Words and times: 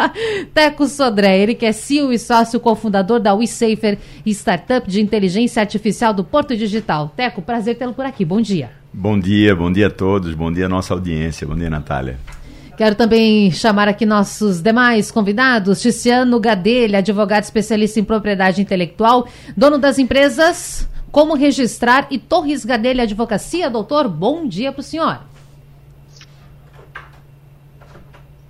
Teco 0.54 0.86
Sodré, 0.86 1.38
ele 1.38 1.54
que 1.54 1.66
é 1.66 1.72
CEO 1.72 2.10
e 2.10 2.18
sócio 2.18 2.58
cofundador 2.58 3.20
da 3.20 3.34
WeSafer, 3.34 3.98
startup 4.24 4.90
de 4.90 5.02
inteligência 5.02 5.60
artificial 5.60 6.14
do 6.14 6.24
Porto 6.24 6.56
Digital. 6.56 7.12
Teco, 7.14 7.42
prazer 7.42 7.76
tê-lo 7.76 7.92
por 7.92 8.06
aqui, 8.06 8.24
bom 8.24 8.40
dia. 8.40 8.85
Bom 8.98 9.20
dia, 9.20 9.54
bom 9.54 9.70
dia 9.70 9.88
a 9.88 9.90
todos, 9.90 10.32
bom 10.32 10.50
dia 10.50 10.64
a 10.64 10.68
nossa 10.70 10.94
audiência, 10.94 11.46
bom 11.46 11.54
dia 11.54 11.68
Natália. 11.68 12.18
Quero 12.78 12.94
também 12.94 13.50
chamar 13.50 13.88
aqui 13.88 14.06
nossos 14.06 14.62
demais 14.62 15.10
convidados, 15.10 15.82
Ticiano 15.82 16.40
Gadelha, 16.40 17.00
advogado 17.00 17.42
especialista 17.42 18.00
em 18.00 18.04
propriedade 18.04 18.62
intelectual, 18.62 19.28
dono 19.54 19.76
das 19.76 19.98
empresas 19.98 20.88
Como 21.12 21.34
Registrar 21.34 22.06
e 22.10 22.18
Torres 22.18 22.64
Gadelha 22.64 23.02
Advocacia. 23.02 23.68
Doutor, 23.68 24.08
bom 24.08 24.48
dia 24.48 24.72
para 24.72 24.80
o 24.80 24.82
senhor. 24.82 25.20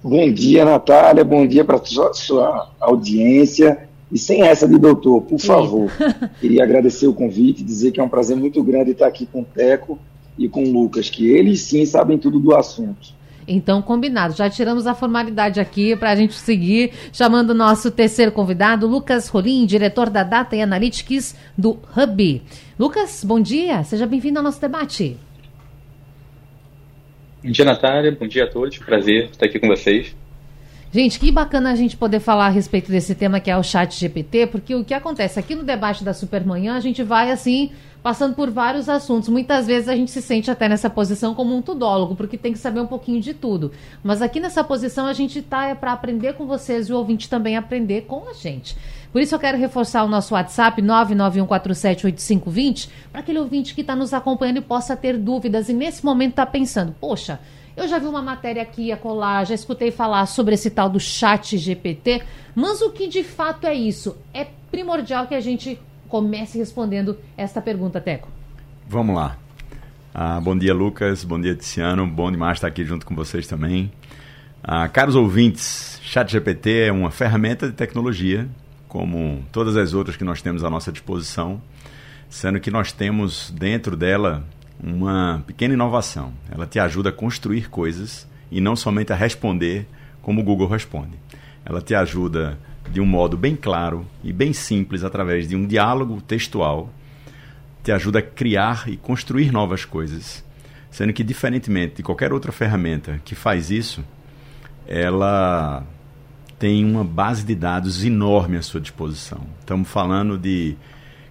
Bom 0.00 0.32
dia, 0.32 0.64
Natália, 0.64 1.24
bom 1.24 1.44
dia 1.44 1.64
para 1.64 1.84
sua, 1.84 2.14
sua 2.14 2.70
audiência. 2.78 3.88
E 4.12 4.16
sem 4.16 4.42
essa 4.42 4.68
de 4.68 4.78
doutor, 4.78 5.22
por 5.22 5.40
favor, 5.40 5.90
queria 6.40 6.62
agradecer 6.62 7.08
o 7.08 7.12
convite, 7.12 7.64
dizer 7.64 7.90
que 7.90 7.98
é 7.98 8.02
um 8.04 8.08
prazer 8.08 8.36
muito 8.36 8.62
grande 8.62 8.92
estar 8.92 9.08
aqui 9.08 9.26
com 9.26 9.40
o 9.40 9.44
Teco 9.44 9.98
e 10.38 10.48
com 10.48 10.64
o 10.64 10.72
Lucas, 10.72 11.08
que 11.08 11.30
eles 11.30 11.62
sim 11.62 11.84
sabem 11.86 12.18
tudo 12.18 12.38
do 12.38 12.54
assunto. 12.54 13.14
Então, 13.48 13.80
combinado. 13.80 14.34
Já 14.34 14.50
tiramos 14.50 14.86
a 14.86 14.94
formalidade 14.94 15.60
aqui 15.60 15.94
para 15.94 16.10
a 16.10 16.16
gente 16.16 16.34
seguir, 16.34 16.92
chamando 17.12 17.50
o 17.50 17.54
nosso 17.54 17.90
terceiro 17.90 18.32
convidado, 18.32 18.86
Lucas 18.86 19.28
Rolim, 19.28 19.64
diretor 19.64 20.10
da 20.10 20.24
Data 20.24 20.56
e 20.56 20.62
Analytics 20.62 21.36
do 21.56 21.78
Hub. 21.96 22.42
Lucas, 22.78 23.24
bom 23.24 23.40
dia. 23.40 23.84
Seja 23.84 24.06
bem-vindo 24.06 24.38
ao 24.38 24.44
nosso 24.44 24.60
debate. 24.60 25.16
Bom 27.42 27.50
dia, 27.50 27.64
Natália. 27.64 28.10
Bom 28.10 28.26
dia 28.26 28.44
a 28.44 28.50
todos. 28.50 28.78
Prazer 28.78 29.26
estar 29.30 29.46
aqui 29.46 29.60
com 29.60 29.68
vocês. 29.68 30.14
Gente, 30.96 31.20
que 31.20 31.30
bacana 31.30 31.72
a 31.72 31.74
gente 31.74 31.94
poder 31.94 32.20
falar 32.20 32.46
a 32.46 32.48
respeito 32.48 32.90
desse 32.90 33.14
tema 33.14 33.38
que 33.38 33.50
é 33.50 33.56
o 33.58 33.62
chat 33.62 33.94
GPT, 33.94 34.46
porque 34.46 34.74
o 34.74 34.82
que 34.82 34.94
acontece 34.94 35.38
aqui 35.38 35.54
no 35.54 35.62
debate 35.62 36.02
da 36.02 36.14
Supermanhã, 36.14 36.74
a 36.74 36.80
gente 36.80 37.02
vai 37.02 37.30
assim 37.30 37.70
passando 38.02 38.34
por 38.34 38.50
vários 38.50 38.88
assuntos. 38.88 39.28
Muitas 39.28 39.66
vezes 39.66 39.90
a 39.90 39.94
gente 39.94 40.10
se 40.10 40.22
sente 40.22 40.50
até 40.50 40.70
nessa 40.70 40.88
posição 40.88 41.34
como 41.34 41.54
um 41.54 41.60
tudólogo, 41.60 42.16
porque 42.16 42.38
tem 42.38 42.50
que 42.50 42.58
saber 42.58 42.80
um 42.80 42.86
pouquinho 42.86 43.20
de 43.20 43.34
tudo. 43.34 43.72
Mas 44.02 44.22
aqui 44.22 44.40
nessa 44.40 44.64
posição 44.64 45.04
a 45.04 45.12
gente 45.12 45.40
está 45.40 45.66
é 45.66 45.74
para 45.74 45.92
aprender 45.92 46.32
com 46.32 46.46
vocês 46.46 46.88
e 46.88 46.94
o 46.94 46.96
ouvinte 46.96 47.28
também 47.28 47.58
aprender 47.58 48.06
com 48.06 48.30
a 48.30 48.32
gente. 48.32 48.74
Por 49.12 49.20
isso 49.20 49.34
eu 49.34 49.38
quero 49.38 49.58
reforçar 49.58 50.02
o 50.02 50.08
nosso 50.08 50.32
WhatsApp 50.32 50.80
991478520 50.80 52.88
para 53.12 53.20
aquele 53.20 53.38
ouvinte 53.38 53.74
que 53.74 53.82
está 53.82 53.94
nos 53.94 54.14
acompanhando 54.14 54.60
e 54.60 54.62
possa 54.62 54.96
ter 54.96 55.18
dúvidas 55.18 55.68
e 55.68 55.74
nesse 55.74 56.02
momento 56.02 56.30
está 56.30 56.46
pensando, 56.46 56.96
poxa, 56.98 57.38
eu 57.76 57.86
já 57.86 57.98
vi 57.98 58.06
uma 58.06 58.22
matéria 58.22 58.62
aqui 58.62 58.90
a 58.90 58.96
colar, 58.96 59.44
já 59.44 59.54
escutei 59.54 59.90
falar 59.90 60.24
sobre 60.26 60.54
esse 60.54 60.70
tal 60.70 60.88
do 60.88 60.98
chat 60.98 61.58
GPT, 61.58 62.22
mas 62.54 62.80
o 62.80 62.90
que 62.90 63.06
de 63.06 63.22
fato 63.22 63.66
é 63.66 63.74
isso? 63.74 64.16
É 64.32 64.46
primordial 64.70 65.26
que 65.26 65.34
a 65.34 65.40
gente 65.40 65.78
comece 66.08 66.56
respondendo 66.56 67.18
esta 67.36 67.60
pergunta, 67.60 68.00
Teco. 68.00 68.28
Vamos 68.88 69.14
lá. 69.14 69.36
Ah, 70.14 70.40
bom 70.40 70.56
dia, 70.56 70.72
Lucas. 70.72 71.24
Bom 71.24 71.38
dia, 71.38 71.54
Tiziano. 71.54 72.06
Bom 72.06 72.30
demais 72.30 72.56
estar 72.56 72.68
aqui 72.68 72.84
junto 72.84 73.04
com 73.04 73.14
vocês 73.14 73.46
também. 73.46 73.92
Ah, 74.62 74.88
caros 74.88 75.14
ouvintes, 75.14 76.00
ChatGPT 76.02 76.86
é 76.86 76.92
uma 76.92 77.10
ferramenta 77.10 77.66
de 77.66 77.74
tecnologia, 77.74 78.48
como 78.88 79.44
todas 79.52 79.76
as 79.76 79.92
outras 79.92 80.16
que 80.16 80.24
nós 80.24 80.40
temos 80.40 80.64
à 80.64 80.70
nossa 80.70 80.90
disposição, 80.90 81.60
sendo 82.28 82.58
que 82.58 82.70
nós 82.70 82.92
temos 82.92 83.50
dentro 83.50 83.96
dela 83.96 84.42
uma 84.82 85.42
pequena 85.46 85.74
inovação. 85.74 86.32
Ela 86.50 86.66
te 86.66 86.78
ajuda 86.78 87.10
a 87.10 87.12
construir 87.12 87.68
coisas 87.68 88.26
e 88.50 88.60
não 88.60 88.76
somente 88.76 89.12
a 89.12 89.16
responder 89.16 89.86
como 90.22 90.40
o 90.40 90.44
Google 90.44 90.68
responde. 90.68 91.18
Ela 91.64 91.80
te 91.80 91.94
ajuda 91.94 92.58
de 92.90 93.00
um 93.00 93.06
modo 93.06 93.36
bem 93.36 93.56
claro 93.56 94.06
e 94.22 94.32
bem 94.32 94.52
simples, 94.52 95.02
através 95.02 95.48
de 95.48 95.56
um 95.56 95.66
diálogo 95.66 96.20
textual, 96.20 96.90
te 97.82 97.92
ajuda 97.92 98.20
a 98.20 98.22
criar 98.22 98.88
e 98.88 98.96
construir 98.96 99.52
novas 99.52 99.84
coisas. 99.84 100.44
Sendo 100.90 101.12
que, 101.12 101.24
diferentemente 101.24 101.96
de 101.96 102.02
qualquer 102.02 102.32
outra 102.32 102.52
ferramenta 102.52 103.20
que 103.24 103.34
faz 103.34 103.70
isso, 103.70 104.04
ela 104.86 105.84
tem 106.58 106.84
uma 106.84 107.04
base 107.04 107.44
de 107.44 107.54
dados 107.54 108.04
enorme 108.04 108.56
à 108.56 108.62
sua 108.62 108.80
disposição. 108.80 109.40
Estamos 109.60 109.88
falando 109.88 110.38
de 110.38 110.76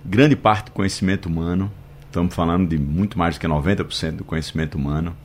grande 0.05 0.35
parte 0.35 0.65
do 0.65 0.71
conhecimento 0.71 1.27
humano, 1.27 1.71
estamos 2.15 2.33
falando 2.33 2.69
de 2.69 2.77
muito 2.77 3.19
mais 3.19 3.35
do 3.35 3.41
que 3.41 3.47
90% 3.47 4.11
do 4.11 4.23
conhecimento 4.23 4.75
humano, 4.75 5.15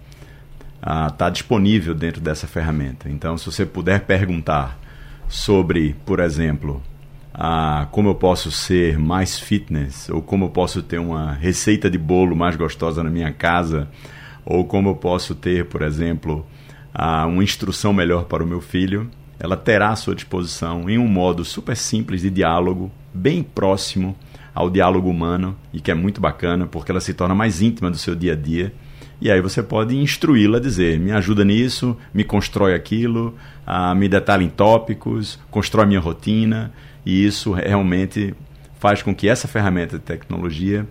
está 0.80 1.26
ah, 1.26 1.30
disponível 1.30 1.94
dentro 1.94 2.20
dessa 2.20 2.48
ferramenta. 2.48 3.08
Então, 3.08 3.38
se 3.38 3.46
você 3.46 3.64
puder 3.64 4.00
perguntar 4.00 4.76
sobre, 5.28 5.94
por 6.04 6.18
exemplo, 6.18 6.82
a, 7.32 7.86
como 7.92 8.08
eu 8.08 8.14
posso 8.16 8.50
ser 8.50 8.98
mais 8.98 9.38
fitness, 9.38 10.08
ou 10.08 10.20
como 10.20 10.46
eu 10.46 10.50
posso 10.50 10.82
ter 10.82 10.98
uma 10.98 11.32
receita 11.32 11.88
de 11.88 11.96
bolo 11.96 12.34
mais 12.34 12.56
gostosa 12.56 13.04
na 13.04 13.10
minha 13.10 13.32
casa, 13.32 13.88
ou 14.44 14.64
como 14.64 14.88
eu 14.88 14.96
posso 14.96 15.36
ter, 15.36 15.66
por 15.66 15.82
exemplo, 15.82 16.44
a, 16.92 17.24
uma 17.24 17.44
instrução 17.44 17.92
melhor 17.92 18.24
para 18.24 18.42
o 18.42 18.46
meu 18.46 18.60
filho, 18.60 19.08
ela 19.38 19.56
terá 19.56 19.90
à 19.90 19.96
sua 19.96 20.14
disposição 20.14 20.90
em 20.90 20.98
um 20.98 21.06
modo 21.06 21.44
super 21.44 21.76
simples 21.76 22.22
de 22.22 22.30
diálogo, 22.30 22.90
bem 23.14 23.44
próximo 23.44 24.16
ao 24.54 24.70
diálogo 24.70 25.08
humano 25.08 25.56
e 25.72 25.80
que 25.80 25.90
é 25.90 25.94
muito 25.94 26.20
bacana 26.20 26.66
porque 26.66 26.90
ela 26.90 27.00
se 27.00 27.14
torna 27.14 27.34
mais 27.34 27.62
íntima 27.62 27.90
do 27.90 27.98
seu 27.98 28.14
dia 28.14 28.32
a 28.32 28.36
dia 28.36 28.72
e 29.20 29.30
aí 29.30 29.40
você 29.40 29.62
pode 29.62 29.94
instruí-la 29.96 30.56
a 30.56 30.60
dizer: 30.60 30.98
me 30.98 31.12
ajuda 31.12 31.44
nisso, 31.44 31.96
me 32.12 32.24
constrói 32.24 32.74
aquilo, 32.74 33.34
ah, 33.66 33.94
me 33.94 34.08
detalha 34.08 34.42
em 34.42 34.48
tópicos, 34.48 35.38
constrói 35.50 35.86
minha 35.86 36.00
rotina. 36.00 36.72
E 37.04 37.24
isso 37.24 37.52
realmente 37.52 38.34
faz 38.78 39.02
com 39.02 39.14
que 39.14 39.28
essa 39.28 39.46
ferramenta 39.46 39.98
de 39.98 40.04
tecnologia 40.04 40.86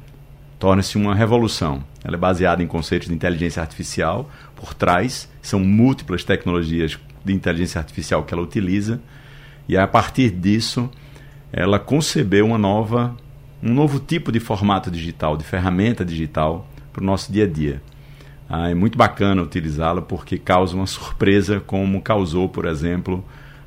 torne-se 0.59 0.97
uma 0.97 1.15
revolução. 1.15 1.83
Ela 2.03 2.15
é 2.15 2.19
baseada 2.19 2.61
em 2.61 2.67
conceitos 2.67 3.07
de 3.07 3.13
inteligência 3.13 3.61
artificial 3.61 4.29
por 4.55 4.73
trás, 4.73 5.29
são 5.41 5.59
múltiplas 5.59 6.23
tecnologias 6.23 6.99
de 7.23 7.33
inteligência 7.33 7.79
artificial 7.79 8.23
que 8.23 8.33
ela 8.33 8.43
utiliza, 8.43 9.01
e 9.67 9.77
a 9.77 9.87
partir 9.87 10.31
disso 10.31 10.89
ela 11.51 11.79
concebeu 11.79 12.45
uma 12.45 12.57
nova, 12.57 13.15
um 13.61 13.73
novo 13.73 13.99
tipo 13.99 14.31
de 14.31 14.39
formato 14.39 14.89
digital, 14.89 15.35
de 15.35 15.43
ferramenta 15.43 16.05
digital 16.05 16.67
para 16.93 17.01
o 17.01 17.05
nosso 17.05 17.31
dia 17.31 17.43
a 17.43 17.47
dia. 17.47 17.81
Ah, 18.49 18.69
é 18.69 18.73
muito 18.73 18.97
bacana 18.97 19.41
utilizá-la 19.43 20.01
porque 20.01 20.37
causa 20.37 20.75
uma 20.75 20.87
surpresa, 20.87 21.59
como 21.59 22.01
causou, 22.01 22.49
por 22.49 22.65
exemplo, 22.65 23.23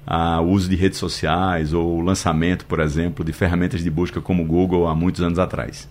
ah, 0.07 0.41
o 0.41 0.51
uso 0.51 0.69
de 0.69 0.75
redes 0.75 0.99
sociais 0.99 1.73
ou 1.73 1.99
o 1.99 2.01
lançamento, 2.01 2.67
por 2.67 2.81
exemplo, 2.81 3.25
de 3.25 3.33
ferramentas 3.33 3.83
de 3.83 3.91
busca 3.91 4.21
como 4.21 4.43
o 4.43 4.47
Google 4.47 4.89
há 4.89 4.95
muitos 4.95 5.21
anos 5.21 5.39
atrás. 5.39 5.89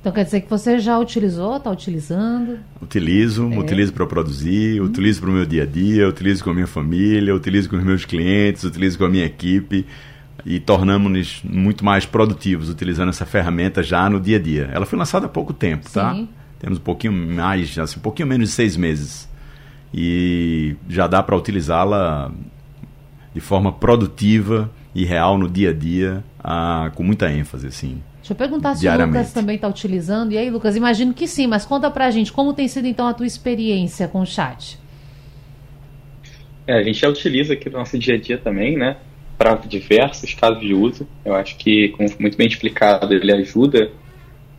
Então 0.00 0.12
quer 0.12 0.24
dizer 0.24 0.40
que 0.40 0.50
você 0.50 0.80
já 0.80 0.98
utilizou, 0.98 1.56
está 1.56 1.70
utilizando? 1.70 2.58
Utilizo, 2.80 3.48
é. 3.52 3.58
utilizo 3.58 3.92
para 3.92 4.04
produzir, 4.04 4.80
hum. 4.80 4.86
utilizo 4.86 5.20
para 5.20 5.30
o 5.30 5.32
meu 5.32 5.46
dia 5.46 5.62
a 5.62 5.66
dia, 5.66 6.08
utilizo 6.08 6.42
com 6.42 6.50
a 6.50 6.54
minha 6.54 6.66
família, 6.66 7.34
utilizo 7.34 7.70
com 7.70 7.76
os 7.76 7.84
meus 7.84 8.04
clientes, 8.04 8.64
utilizo 8.64 8.98
com 8.98 9.04
a 9.04 9.08
minha 9.08 9.24
equipe 9.24 9.86
e 10.44 10.58
tornamos-nos 10.58 11.42
muito 11.44 11.84
mais 11.84 12.04
produtivos 12.04 12.68
utilizando 12.68 13.08
essa 13.10 13.24
ferramenta 13.24 13.82
já 13.82 14.08
no 14.10 14.20
dia 14.20 14.36
a 14.36 14.40
dia. 14.40 14.70
Ela 14.72 14.86
foi 14.86 14.98
lançada 14.98 15.26
há 15.26 15.28
pouco 15.28 15.52
tempo, 15.52 15.90
tá? 15.90 16.14
Sim. 16.14 16.26
tá? 16.26 16.32
Temos 16.58 16.78
um 16.78 16.82
pouquinho 16.82 17.12
mais, 17.12 17.76
assim, 17.78 17.98
um 17.98 18.02
pouquinho 18.02 18.28
menos 18.28 18.50
de 18.50 18.54
seis 18.54 18.76
meses. 18.76 19.28
e 19.92 20.74
já 20.88 21.06
dá 21.06 21.22
para 21.22 21.36
utilizá-la 21.36 22.32
de 23.34 23.40
forma 23.40 23.72
produtiva 23.72 24.70
e 24.94 25.04
real 25.04 25.38
no 25.38 25.48
dia 25.48 25.70
a 25.70 25.72
dia, 25.72 26.24
a, 26.42 26.90
com 26.94 27.02
muita 27.02 27.30
ênfase, 27.30 27.66
assim. 27.66 28.02
Deixa 28.18 28.32
eu 28.32 28.36
perguntar 28.36 28.76
se 28.76 28.86
o 28.86 29.06
Lucas 29.06 29.32
também 29.32 29.56
está 29.56 29.66
utilizando. 29.66 30.32
E 30.32 30.38
aí, 30.38 30.48
Lucas, 30.48 30.76
imagino 30.76 31.12
que 31.12 31.26
sim, 31.26 31.46
mas 31.46 31.64
conta 31.64 31.90
pra 31.90 32.10
gente 32.10 32.32
como 32.32 32.52
tem 32.52 32.68
sido 32.68 32.86
então 32.86 33.06
a 33.08 33.14
tua 33.14 33.26
experiência 33.26 34.06
com 34.06 34.20
o 34.20 34.26
chat. 34.26 34.78
É, 36.66 36.78
a 36.78 36.82
gente 36.82 37.00
já 37.00 37.08
utiliza 37.08 37.54
aqui 37.54 37.68
no 37.68 37.78
nosso 37.78 37.98
dia 37.98 38.14
a 38.14 38.20
dia 38.20 38.38
também, 38.38 38.78
né? 38.78 38.96
Para 39.38 39.54
diversos 39.56 40.34
casos 40.34 40.60
de 40.60 40.74
uso. 40.74 41.06
Eu 41.24 41.34
acho 41.34 41.56
que, 41.56 41.88
como 41.90 42.08
muito 42.18 42.36
bem 42.36 42.46
explicado, 42.46 43.12
ele 43.12 43.32
ajuda 43.32 43.90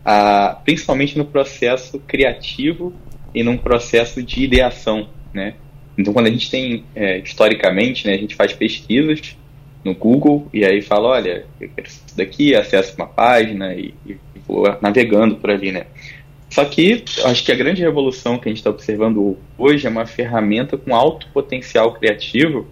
a, 0.04 0.60
principalmente 0.64 1.18
no 1.18 1.26
processo 1.26 2.00
criativo 2.00 2.94
e 3.34 3.44
num 3.44 3.58
processo 3.58 4.22
de 4.22 4.44
ideação, 4.44 5.10
né? 5.34 5.56
Então, 5.98 6.14
quando 6.14 6.28
a 6.28 6.32
gente 6.32 6.50
tem, 6.50 6.84
é, 6.96 7.20
historicamente, 7.20 8.08
né, 8.08 8.14
a 8.14 8.18
gente 8.18 8.36
faz 8.36 8.52
pesquisas 8.52 9.38
no 9.84 9.94
Google 9.94 10.48
e 10.54 10.66
aí 10.66 10.82
fala, 10.82 11.10
olha, 11.10 11.46
eu 11.60 11.70
quero 11.70 11.88
isso 11.88 12.02
daqui, 12.16 12.56
acesso 12.56 12.96
uma 12.96 13.08
página 13.08 13.74
e, 13.74 13.94
e 14.06 14.18
vou 14.48 14.66
navegando 14.82 15.36
por 15.36 15.52
ali, 15.52 15.72
né? 15.72 15.86
Só 16.50 16.64
que 16.66 17.04
acho 17.26 17.44
que 17.44 17.52
a 17.52 17.56
grande 17.56 17.82
revolução 17.82 18.38
que 18.38 18.48
a 18.48 18.52
gente 18.52 18.60
está 18.60 18.70
observando 18.70 19.38
hoje 19.58 19.88
é 19.88 19.90
uma 19.90 20.06
ferramenta 20.06 20.78
com 20.78 20.96
alto 20.96 21.28
potencial 21.34 21.94
criativo, 21.94 22.68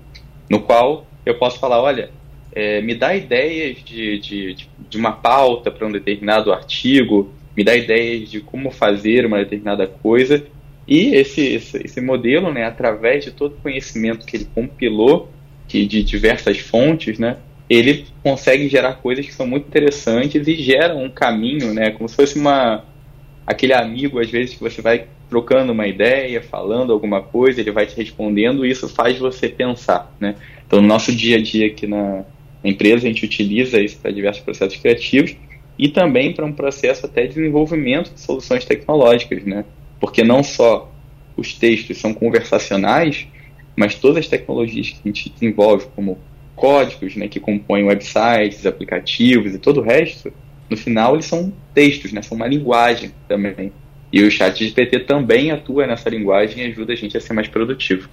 no 0.49 0.61
qual 0.61 1.07
eu 1.25 1.35
posso 1.35 1.59
falar, 1.59 1.81
olha, 1.81 2.09
é, 2.53 2.81
me 2.81 2.95
dá 2.95 3.15
ideias 3.15 3.77
de, 3.83 4.19
de, 4.19 4.67
de 4.89 4.97
uma 4.97 5.11
pauta 5.11 5.71
para 5.71 5.87
um 5.87 5.91
determinado 5.91 6.51
artigo, 6.51 7.31
me 7.55 7.63
dá 7.63 7.75
ideias 7.75 8.29
de 8.29 8.39
como 8.39 8.71
fazer 8.71 9.25
uma 9.25 9.39
determinada 9.39 9.87
coisa, 9.87 10.43
e 10.87 11.15
esse, 11.15 11.41
esse, 11.41 11.77
esse 11.85 12.01
modelo, 12.01 12.51
né, 12.51 12.65
através 12.65 13.23
de 13.23 13.31
todo 13.31 13.53
o 13.53 13.61
conhecimento 13.61 14.25
que 14.25 14.37
ele 14.37 14.47
compilou, 14.53 15.29
que 15.67 15.85
de 15.85 16.03
diversas 16.03 16.59
fontes, 16.59 17.17
né, 17.17 17.37
ele 17.69 18.05
consegue 18.21 18.67
gerar 18.67 18.95
coisas 18.95 19.25
que 19.25 19.33
são 19.33 19.47
muito 19.47 19.67
interessantes 19.67 20.45
e 20.47 20.55
geram 20.55 21.03
um 21.03 21.09
caminho, 21.09 21.73
né, 21.73 21.91
como 21.91 22.09
se 22.09 22.15
fosse 22.15 22.37
uma 22.37 22.83
aquele 23.45 23.73
amigo 23.73 24.19
às 24.19 24.29
vezes 24.29 24.55
que 24.55 24.61
você 24.61 24.81
vai 24.81 25.07
trocando 25.29 25.71
uma 25.71 25.87
ideia, 25.87 26.41
falando 26.41 26.91
alguma 26.91 27.21
coisa, 27.21 27.61
ele 27.61 27.71
vai 27.71 27.85
te 27.85 27.95
respondendo, 27.95 28.65
e 28.65 28.69
isso 28.69 28.89
faz 28.89 29.17
você 29.17 29.47
pensar, 29.47 30.13
né? 30.19 30.35
Então, 30.71 30.81
no 30.81 30.87
nosso 30.87 31.13
dia 31.13 31.35
a 31.35 31.41
dia 31.41 31.67
aqui 31.67 31.85
na 31.85 32.23
empresa, 32.63 33.05
a 33.05 33.09
gente 33.09 33.25
utiliza 33.25 33.77
isso 33.81 33.99
para 33.99 34.09
diversos 34.09 34.41
processos 34.41 34.79
criativos 34.79 35.35
e 35.77 35.89
também 35.89 36.31
para 36.31 36.45
um 36.45 36.53
processo 36.53 37.05
até 37.05 37.23
de 37.23 37.33
desenvolvimento 37.33 38.13
de 38.13 38.21
soluções 38.21 38.63
tecnológicas, 38.63 39.43
né? 39.43 39.65
Porque 39.99 40.23
não 40.23 40.41
só 40.41 40.89
os 41.35 41.53
textos 41.53 41.97
são 41.97 42.13
conversacionais, 42.13 43.27
mas 43.75 43.95
todas 43.95 44.19
as 44.19 44.27
tecnologias 44.29 44.91
que 44.91 44.99
a 45.03 45.07
gente 45.09 45.29
desenvolve, 45.29 45.87
como 45.93 46.17
códigos 46.55 47.17
né, 47.17 47.27
que 47.27 47.41
compõem 47.41 47.83
websites, 47.83 48.65
aplicativos 48.65 49.53
e 49.53 49.59
todo 49.59 49.81
o 49.81 49.83
resto, 49.83 50.31
no 50.69 50.77
final 50.77 51.15
eles 51.15 51.25
são 51.25 51.51
textos, 51.73 52.13
né, 52.13 52.21
são 52.21 52.37
uma 52.37 52.47
linguagem 52.47 53.11
também. 53.27 53.73
E 54.09 54.23
o 54.23 54.31
chat 54.31 54.63
GPT 54.63 55.01
também 55.01 55.51
atua 55.51 55.85
nessa 55.85 56.09
linguagem 56.09 56.63
e 56.63 56.71
ajuda 56.71 56.93
a 56.93 56.95
gente 56.95 57.17
a 57.17 57.19
ser 57.19 57.33
mais 57.33 57.49
produtivo. 57.49 58.07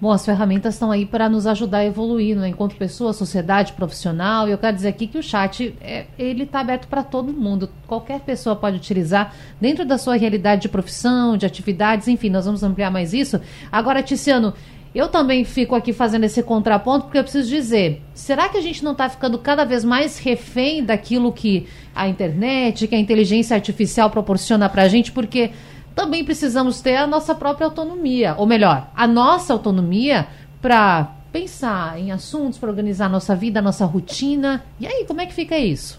Bom, 0.00 0.12
as 0.12 0.24
ferramentas 0.24 0.74
estão 0.74 0.92
aí 0.92 1.04
para 1.04 1.28
nos 1.28 1.44
ajudar 1.44 1.78
a 1.78 1.84
evoluir, 1.84 2.36
né? 2.36 2.48
enquanto 2.48 2.76
pessoa, 2.76 3.12
sociedade, 3.12 3.72
profissional. 3.72 4.48
E 4.48 4.52
eu 4.52 4.58
quero 4.58 4.76
dizer 4.76 4.88
aqui 4.88 5.08
que 5.08 5.18
o 5.18 5.22
chat 5.22 5.74
é, 5.80 6.06
ele 6.16 6.44
está 6.44 6.60
aberto 6.60 6.86
para 6.86 7.02
todo 7.02 7.32
mundo. 7.32 7.68
Qualquer 7.84 8.20
pessoa 8.20 8.54
pode 8.54 8.76
utilizar 8.76 9.34
dentro 9.60 9.84
da 9.84 9.98
sua 9.98 10.16
realidade 10.16 10.62
de 10.62 10.68
profissão, 10.68 11.36
de 11.36 11.44
atividades, 11.44 12.06
enfim, 12.06 12.30
nós 12.30 12.44
vamos 12.44 12.62
ampliar 12.62 12.92
mais 12.92 13.12
isso. 13.12 13.40
Agora, 13.72 14.00
Ticiano, 14.00 14.54
eu 14.94 15.08
também 15.08 15.44
fico 15.44 15.74
aqui 15.74 15.92
fazendo 15.92 16.24
esse 16.24 16.44
contraponto 16.44 17.06
porque 17.06 17.18
eu 17.18 17.24
preciso 17.24 17.48
dizer: 17.48 18.00
será 18.14 18.48
que 18.48 18.56
a 18.56 18.60
gente 18.60 18.84
não 18.84 18.92
está 18.92 19.08
ficando 19.08 19.36
cada 19.36 19.64
vez 19.64 19.84
mais 19.84 20.18
refém 20.18 20.84
daquilo 20.84 21.32
que 21.32 21.66
a 21.92 22.08
internet, 22.08 22.86
que 22.86 22.94
a 22.94 22.98
inteligência 23.00 23.54
artificial 23.54 24.10
proporciona 24.10 24.68
para 24.68 24.82
a 24.82 24.88
gente? 24.88 25.10
Porque 25.10 25.50
também 25.98 26.24
precisamos 26.24 26.80
ter 26.80 26.94
a 26.94 27.08
nossa 27.08 27.34
própria 27.34 27.64
autonomia, 27.64 28.36
ou 28.38 28.46
melhor, 28.46 28.88
a 28.94 29.04
nossa 29.04 29.52
autonomia 29.52 30.28
para 30.62 31.12
pensar 31.32 31.98
em 31.98 32.12
assuntos, 32.12 32.56
para 32.56 32.68
organizar 32.70 33.06
a 33.06 33.08
nossa 33.08 33.34
vida, 33.34 33.58
a 33.58 33.62
nossa 33.62 33.84
rotina. 33.84 34.64
E 34.78 34.86
aí, 34.86 35.04
como 35.08 35.20
é 35.20 35.26
que 35.26 35.34
fica 35.34 35.58
isso? 35.58 35.98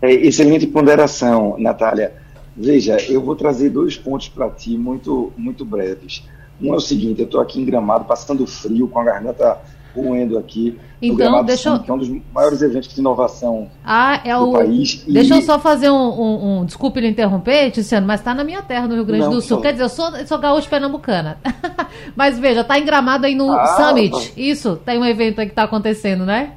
É, 0.00 0.12
excelente 0.12 0.68
ponderação, 0.68 1.56
Natália. 1.58 2.14
Veja, 2.56 2.96
eu 3.10 3.20
vou 3.20 3.34
trazer 3.34 3.70
dois 3.70 3.96
pontos 3.96 4.28
para 4.28 4.48
ti 4.50 4.78
muito, 4.78 5.32
muito 5.36 5.64
breves. 5.64 6.22
Um 6.62 6.72
é 6.72 6.76
o 6.76 6.80
seguinte, 6.80 7.22
eu 7.22 7.26
estou 7.26 7.40
aqui 7.40 7.60
em 7.60 7.64
Gramado, 7.64 8.04
passando 8.04 8.46
frio, 8.46 8.86
com 8.86 9.00
a 9.00 9.04
garganta 9.04 9.58
roendo 10.02 10.38
aqui. 10.38 10.78
Então, 11.00 11.44
deixa 11.44 11.68
eu... 11.68 11.78
Que 11.80 11.90
é 11.90 11.94
um 11.94 11.98
dos 11.98 12.10
maiores 12.34 12.60
eventos 12.60 12.92
de 12.92 13.00
inovação 13.00 13.68
ah, 13.84 14.20
é 14.24 14.34
do 14.36 14.48
o... 14.48 14.52
país. 14.52 15.04
Deixa 15.06 15.34
e... 15.34 15.38
eu 15.38 15.42
só 15.42 15.58
fazer 15.58 15.90
um, 15.90 15.94
um, 15.94 16.60
um... 16.60 16.64
Desculpe 16.64 17.00
lhe 17.00 17.08
interromper, 17.08 17.70
Tiziano, 17.70 18.06
mas 18.06 18.20
está 18.20 18.34
na 18.34 18.42
minha 18.42 18.62
terra, 18.62 18.88
no 18.88 18.94
Rio 18.94 19.04
Grande 19.04 19.24
Não, 19.24 19.30
do 19.32 19.40
Sul. 19.40 19.60
Quer 19.60 19.72
dizer, 19.72 19.84
eu 19.84 19.88
sou, 19.88 20.08
eu 20.16 20.26
sou 20.26 20.38
gaúcho 20.38 20.68
pernambucana. 20.68 21.38
mas 22.16 22.38
veja, 22.38 22.62
está 22.62 22.78
em 22.78 22.84
Gramado 22.84 23.26
aí 23.26 23.34
no 23.34 23.52
ah, 23.52 23.66
Summit. 23.76 24.32
Isso, 24.36 24.76
tem 24.76 24.98
um 24.98 25.04
evento 25.04 25.40
aí 25.40 25.46
que 25.46 25.52
está 25.52 25.64
acontecendo, 25.64 26.26
né? 26.26 26.52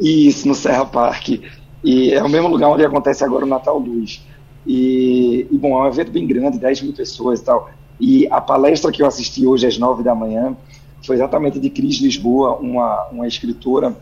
Isso, 0.00 0.48
no 0.48 0.54
Serra 0.54 0.84
Park. 0.84 1.40
E 1.84 2.12
é 2.12 2.22
o 2.22 2.28
mesmo 2.28 2.48
lugar 2.48 2.68
onde 2.68 2.84
acontece 2.84 3.24
agora 3.24 3.44
o 3.44 3.48
Natal 3.48 3.78
Luz. 3.78 4.24
E, 4.66 5.46
e, 5.50 5.58
bom, 5.58 5.76
é 5.78 5.86
um 5.86 5.88
evento 5.88 6.10
bem 6.10 6.26
grande, 6.26 6.58
10 6.58 6.82
mil 6.82 6.92
pessoas 6.92 7.40
e 7.40 7.44
tal. 7.44 7.70
E 8.00 8.28
a 8.30 8.40
palestra 8.40 8.90
que 8.90 9.02
eu 9.02 9.06
assisti 9.06 9.46
hoje 9.46 9.66
às 9.66 9.78
9 9.78 10.02
da 10.02 10.14
manhã 10.14 10.56
foi 11.04 11.16
exatamente 11.16 11.58
de 11.58 11.68
Cris 11.70 12.00
Lisboa, 12.00 12.56
uma, 12.56 13.08
uma 13.08 13.26
escritora 13.26 13.96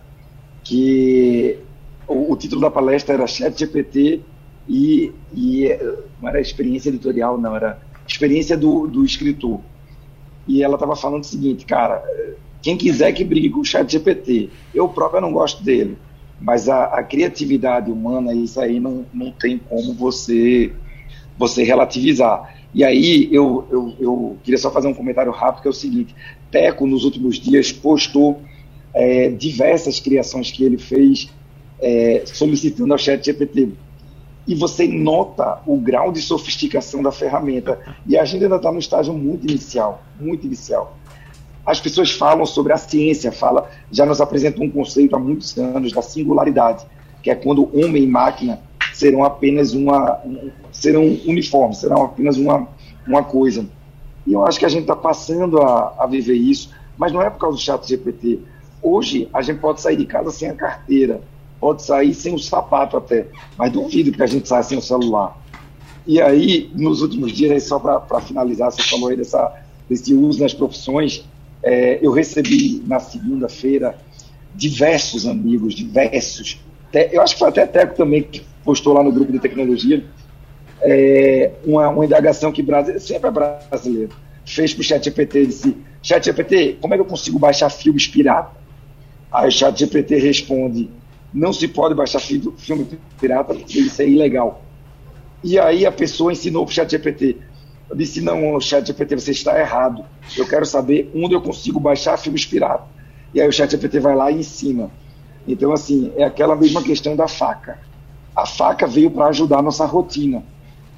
que 0.62 1.58
o, 2.06 2.32
o 2.32 2.36
título 2.36 2.60
da 2.60 2.70
palestra 2.70 3.14
era 3.14 3.26
Chat 3.26 3.58
GPT 3.58 4.20
e, 4.68 5.12
e 5.34 5.68
não 6.20 6.28
era 6.28 6.40
experiência 6.40 6.90
editorial, 6.90 7.38
não, 7.38 7.56
era 7.56 7.80
experiência 8.06 8.56
do, 8.56 8.86
do 8.86 9.04
escritor. 9.04 9.60
E 10.46 10.62
ela 10.62 10.74
estava 10.74 10.96
falando 10.96 11.22
o 11.22 11.26
seguinte, 11.26 11.64
cara, 11.64 12.02
quem 12.62 12.76
quiser 12.76 13.12
que 13.12 13.24
brigue 13.24 13.50
com 13.50 13.60
o 13.60 13.64
Chat 13.64 13.90
GPT, 13.90 14.50
eu 14.74 14.88
próprio 14.88 15.20
não 15.20 15.32
gosto 15.32 15.62
dele, 15.62 15.96
mas 16.40 16.68
a, 16.68 16.84
a 16.84 17.02
criatividade 17.02 17.90
humana, 17.90 18.34
isso 18.34 18.60
aí 18.60 18.80
não, 18.80 19.06
não 19.12 19.30
tem 19.30 19.58
como 19.58 19.94
você, 19.94 20.72
você 21.38 21.62
relativizar. 21.62 22.59
E 22.72 22.84
aí 22.84 23.28
eu, 23.32 23.66
eu, 23.70 23.94
eu 23.98 24.38
queria 24.44 24.58
só 24.58 24.70
fazer 24.70 24.86
um 24.86 24.94
comentário 24.94 25.32
rápido, 25.32 25.62
que 25.62 25.68
é 25.68 25.70
o 25.70 25.74
seguinte, 25.74 26.14
Teco, 26.50 26.86
nos 26.86 27.04
últimos 27.04 27.36
dias, 27.36 27.72
postou 27.72 28.40
é, 28.94 29.28
diversas 29.30 29.98
criações 29.98 30.50
que 30.50 30.64
ele 30.64 30.78
fez 30.78 31.28
é, 31.80 32.22
solicitando 32.26 32.92
ao 32.92 32.98
chat 32.98 33.24
GPT. 33.24 33.70
E 34.46 34.54
você 34.54 34.86
nota 34.86 35.60
o 35.66 35.76
grau 35.76 36.12
de 36.12 36.20
sofisticação 36.20 37.02
da 37.02 37.12
ferramenta. 37.12 37.78
E 38.06 38.16
a 38.16 38.24
gente 38.24 38.42
ainda 38.44 38.56
está 38.56 38.72
no 38.72 38.78
estágio 38.78 39.14
muito 39.14 39.48
inicial, 39.48 40.02
muito 40.18 40.46
inicial. 40.46 40.96
As 41.64 41.80
pessoas 41.80 42.10
falam 42.10 42.46
sobre 42.46 42.72
a 42.72 42.76
ciência, 42.76 43.30
fala, 43.30 43.68
já 43.92 44.06
nos 44.06 44.20
apresentou 44.20 44.64
um 44.64 44.70
conceito 44.70 45.14
há 45.14 45.18
muitos 45.18 45.56
anos 45.58 45.92
da 45.92 46.02
singularidade, 46.02 46.86
que 47.22 47.30
é 47.30 47.34
quando 47.34 47.70
homem 47.76 48.04
e 48.04 48.06
máquina 48.06 48.60
serão 48.94 49.24
apenas 49.24 49.72
uma, 49.72 50.20
serão 50.80 51.04
uniformes, 51.26 51.78
serão 51.78 52.04
apenas 52.04 52.36
uma, 52.36 52.66
uma 53.06 53.22
coisa. 53.22 53.66
E 54.26 54.32
eu 54.32 54.44
acho 54.46 54.58
que 54.58 54.64
a 54.64 54.68
gente 54.68 54.82
está 54.82 54.96
passando 54.96 55.60
a, 55.60 55.94
a 55.98 56.06
viver 56.06 56.34
isso, 56.34 56.70
mas 56.96 57.12
não 57.12 57.20
é 57.20 57.28
por 57.28 57.38
causa 57.38 57.56
do 57.56 57.62
chat 57.62 57.86
GPT. 57.86 58.40
Hoje, 58.82 59.28
a 59.32 59.42
gente 59.42 59.60
pode 59.60 59.80
sair 59.80 59.96
de 59.96 60.06
casa 60.06 60.30
sem 60.30 60.48
a 60.48 60.54
carteira, 60.54 61.20
pode 61.60 61.82
sair 61.82 62.14
sem 62.14 62.34
o 62.34 62.38
sapato 62.38 62.96
até, 62.96 63.26
mas 63.58 63.70
duvido 63.70 64.10
que 64.10 64.22
a 64.22 64.26
gente 64.26 64.48
saia 64.48 64.62
sem 64.62 64.78
o 64.78 64.82
celular. 64.82 65.38
E 66.06 66.20
aí, 66.20 66.70
nos 66.74 67.02
últimos 67.02 67.32
dias, 67.32 67.64
só 67.64 67.78
para 67.78 68.20
finalizar, 68.20 68.72
você 68.72 68.82
falou 68.82 69.10
aí 69.10 69.16
dessa, 69.16 69.52
desse 69.88 70.14
uso 70.14 70.40
nas 70.40 70.54
profissões, 70.54 71.24
é, 71.62 71.98
eu 72.00 72.10
recebi 72.10 72.82
na 72.86 72.98
segunda-feira 72.98 73.98
diversos 74.54 75.26
amigos, 75.26 75.74
diversos, 75.74 76.58
eu 77.12 77.20
acho 77.20 77.34
que 77.34 77.38
foi 77.38 77.48
até 77.50 77.66
Teco 77.66 77.94
também 77.94 78.22
que 78.22 78.42
postou 78.64 78.94
lá 78.94 79.02
no 79.02 79.12
grupo 79.12 79.30
de 79.30 79.38
tecnologia, 79.38 80.04
é, 80.82 81.52
uma, 81.64 81.88
uma 81.88 82.04
indagação 82.04 82.52
que 82.52 82.62
Brasil, 82.62 82.98
sempre 83.00 83.28
é 83.28 83.30
brasileiro, 83.30 84.12
fez 84.44 84.74
para 84.74 84.80
o 84.80 84.84
ChatGPT, 84.84 85.46
disse, 85.46 85.76
ChatGPT, 86.02 86.78
como 86.80 86.94
é 86.94 86.96
que 86.96 87.02
eu 87.02 87.06
consigo 87.06 87.38
baixar 87.38 87.70
filmes 87.70 88.06
pirata? 88.06 88.50
Aí 89.30 89.48
o 89.48 89.52
ChatGPT 89.52 90.16
responde, 90.16 90.90
não 91.32 91.52
se 91.52 91.68
pode 91.68 91.94
baixar 91.94 92.20
filme 92.20 92.88
pirata 93.20 93.54
porque 93.54 93.78
isso 93.78 94.02
é 94.02 94.08
ilegal. 94.08 94.62
E 95.42 95.58
aí 95.58 95.86
a 95.86 95.92
pessoa 95.92 96.32
ensinou 96.32 96.64
para 96.64 96.72
o 96.72 96.74
ChatGPT, 96.74 97.36
eu 97.90 97.96
disse, 97.96 98.20
não, 98.20 98.60
ChatGPT, 98.60 99.16
você 99.16 99.32
está 99.32 99.58
errado. 99.58 100.04
Eu 100.38 100.46
quero 100.46 100.64
saber 100.64 101.10
onde 101.12 101.34
eu 101.34 101.40
consigo 101.42 101.80
baixar 101.80 102.16
filmes 102.16 102.46
pirata. 102.46 102.84
E 103.34 103.40
aí 103.40 103.48
o 103.48 103.52
ChatGPT 103.52 103.98
vai 103.98 104.14
lá 104.14 104.30
e 104.30 104.38
ensina. 104.38 104.88
Então, 105.46 105.72
assim, 105.72 106.12
é 106.16 106.22
aquela 106.22 106.54
mesma 106.54 106.84
questão 106.84 107.16
da 107.16 107.26
faca. 107.26 107.80
A 108.34 108.46
faca 108.46 108.86
veio 108.86 109.10
para 109.10 109.26
ajudar 109.26 109.58
a 109.58 109.62
nossa 109.62 109.84
rotina. 109.84 110.44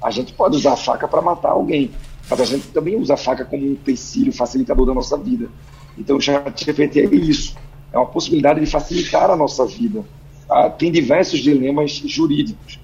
A 0.03 0.11
gente 0.11 0.33
pode 0.33 0.57
usar 0.57 0.73
a 0.73 0.77
faca 0.77 1.07
para 1.07 1.21
matar 1.21 1.51
alguém, 1.51 1.91
mas 2.29 2.41
a 2.41 2.45
gente 2.45 2.67
também 2.67 2.95
usa 2.95 3.13
a 3.13 3.17
faca 3.17 3.45
como 3.45 3.65
um 3.65 3.71
utensílio 3.71 4.33
facilitador 4.33 4.85
da 4.85 4.93
nossa 4.93 5.17
vida. 5.17 5.49
Então 5.97 6.17
o 6.17 6.21
chat 6.21 6.65
GPT 6.65 6.99
é 7.01 7.15
isso, 7.15 7.55
é 7.91 7.97
uma 7.97 8.07
possibilidade 8.07 8.59
de 8.59 8.65
facilitar 8.65 9.31
a 9.31 9.35
nossa 9.35 9.65
vida. 9.65 10.03
Tá? 10.47 10.69
Tem 10.71 10.91
diversos 10.91 11.39
dilemas 11.39 11.91
jurídicos, 11.91 12.79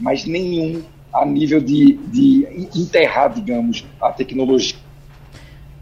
mas 0.00 0.24
nenhum 0.24 0.82
a 1.12 1.24
nível 1.24 1.60
de, 1.60 1.94
de 2.08 2.68
enterrar, 2.74 3.32
digamos, 3.32 3.84
a 4.00 4.10
tecnologia. 4.10 4.76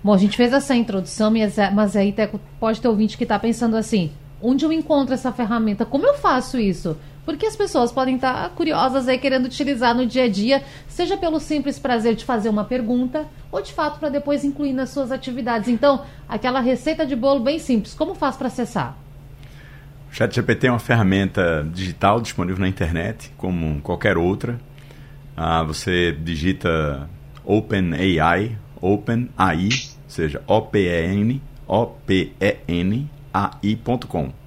Bom, 0.05 0.13
a 0.13 0.19
gente 0.19 0.37
fez 0.37 0.53
essa 0.53 0.75
introdução, 0.75 1.33
mas 1.75 1.97
aí 1.97 2.15
pode 2.59 2.81
ter 2.81 2.89
ouvinte 2.89 3.17
que 3.17 3.23
está 3.23 3.39
pensando 3.39 3.77
assim: 3.77 4.11
onde 4.43 4.65
eu 4.65 4.73
encontro 4.73 5.15
essa 5.15 5.33
ferramenta? 5.33 5.87
Como 5.87 6.05
eu 6.05 6.15
faço 6.15 6.59
isso? 6.59 6.97
Porque 7.25 7.47
as 7.47 7.55
pessoas 7.55 7.93
podem 7.93 8.17
estar 8.17 8.51
curiosas 8.51 9.07
aí 9.07 9.17
querendo 9.17 9.47
utilizar 9.47 9.95
no 9.95 10.05
dia 10.07 10.25
a 10.25 10.29
dia, 10.29 10.63
seja 10.89 11.17
pelo 11.17 11.39
simples 11.39 11.79
prazer 11.79 12.17
de 12.17 12.25
fazer 12.25 12.49
uma 12.49 12.65
pergunta, 12.65 13.27
ou 13.51 13.63
de 13.63 13.73
fato 13.73 14.01
para 14.01 14.09
depois 14.09 14.45
incluir 14.45 14.73
nas 14.73 14.91
suas 14.91 15.13
atividades. 15.13 15.69
Então, 15.69 16.05
aquela 16.29 16.61
receita 16.61 17.07
de 17.07 17.15
bolo 17.15 17.41
bem 17.41 17.59
simples, 17.59 17.95
como 17.95 18.15
faz 18.15 18.37
para 18.37 18.49
acessar? 18.49 18.97
O 20.11 20.15
ChatGPT 20.15 20.67
é 20.67 20.71
uma 20.71 20.79
ferramenta 20.79 21.67
digital 21.73 22.21
disponível 22.21 22.61
na 22.61 22.69
internet, 22.69 23.33
como 23.37 23.81
qualquer 23.81 24.19
outra. 24.19 24.61
Ah, 25.37 25.63
você 25.63 26.13
digita 26.13 27.09
OpenAI, 27.45 28.59
OpenAI, 28.81 29.69
ou 29.69 30.11
seja, 30.11 30.43
O-P-E-N, 30.47 31.41
O-P-E-N, 31.67 33.11
AI.com. 33.33 34.42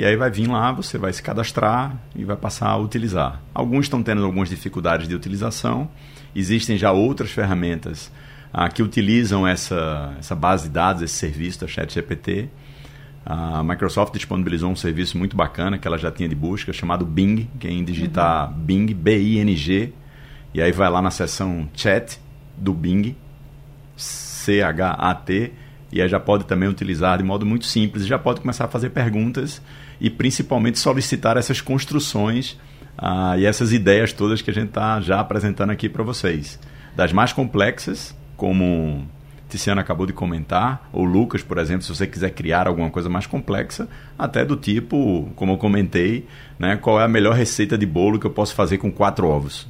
E 0.00 0.04
aí 0.06 0.16
vai 0.16 0.30
vir 0.30 0.48
lá, 0.48 0.72
você 0.72 0.96
vai 0.96 1.12
se 1.12 1.22
cadastrar 1.22 1.94
e 2.16 2.24
vai 2.24 2.34
passar 2.34 2.70
a 2.70 2.76
utilizar. 2.78 3.38
Alguns 3.52 3.84
estão 3.84 4.02
tendo 4.02 4.24
algumas 4.24 4.48
dificuldades 4.48 5.06
de 5.06 5.14
utilização. 5.14 5.90
Existem 6.34 6.78
já 6.78 6.90
outras 6.90 7.30
ferramentas 7.30 8.10
ah, 8.50 8.66
que 8.70 8.82
utilizam 8.82 9.46
essa, 9.46 10.16
essa 10.18 10.34
base 10.34 10.68
de 10.68 10.70
dados, 10.70 11.02
esse 11.02 11.12
serviço 11.12 11.60
da 11.60 11.66
ChatGPT. 11.66 12.48
A 13.26 13.62
Microsoft 13.62 14.14
disponibilizou 14.14 14.70
um 14.70 14.74
serviço 14.74 15.18
muito 15.18 15.36
bacana 15.36 15.76
que 15.76 15.86
ela 15.86 15.98
já 15.98 16.10
tinha 16.10 16.30
de 16.30 16.34
busca, 16.34 16.72
chamado 16.72 17.04
Bing. 17.04 17.50
Quem 17.58 17.84
digitar 17.84 18.50
uhum. 18.50 18.58
Bing, 18.58 18.94
B-I-N-G, 18.94 19.92
e 20.54 20.62
aí 20.62 20.72
vai 20.72 20.88
lá 20.88 21.02
na 21.02 21.10
seção 21.10 21.68
Chat 21.74 22.18
do 22.56 22.72
Bing, 22.72 23.14
C-H-A-T, 23.98 25.52
e 25.92 26.00
aí 26.00 26.08
já 26.08 26.18
pode 26.18 26.44
também 26.44 26.70
utilizar 26.70 27.18
de 27.18 27.24
modo 27.24 27.44
muito 27.44 27.66
simples, 27.66 28.06
já 28.06 28.18
pode 28.18 28.40
começar 28.40 28.64
a 28.64 28.68
fazer 28.68 28.88
perguntas 28.88 29.60
e 30.00 30.08
principalmente 30.08 30.78
solicitar 30.78 31.36
essas 31.36 31.60
construções 31.60 32.58
ah, 32.96 33.36
e 33.38 33.44
essas 33.44 33.72
ideias 33.72 34.12
todas 34.12 34.40
que 34.40 34.50
a 34.50 34.54
gente 34.54 34.68
está 34.68 35.00
já 35.00 35.20
apresentando 35.20 35.70
aqui 35.70 35.88
para 35.88 36.02
vocês. 36.02 36.58
Das 36.96 37.12
mais 37.12 37.32
complexas, 37.32 38.16
como 38.36 39.06
Tiziana 39.48 39.80
acabou 39.80 40.06
de 40.06 40.12
comentar, 40.12 40.88
ou 40.92 41.04
Lucas, 41.04 41.42
por 41.42 41.58
exemplo, 41.58 41.82
se 41.82 41.94
você 41.94 42.06
quiser 42.06 42.30
criar 42.30 42.66
alguma 42.66 42.90
coisa 42.90 43.08
mais 43.08 43.26
complexa, 43.26 43.88
até 44.18 44.44
do 44.44 44.56
tipo, 44.56 45.30
como 45.34 45.52
eu 45.52 45.58
comentei, 45.58 46.26
né, 46.58 46.76
qual 46.76 47.00
é 47.00 47.04
a 47.04 47.08
melhor 47.08 47.34
receita 47.34 47.76
de 47.76 47.84
bolo 47.84 48.18
que 48.18 48.26
eu 48.26 48.30
posso 48.30 48.54
fazer 48.54 48.78
com 48.78 48.90
quatro 48.90 49.26
ovos. 49.26 49.68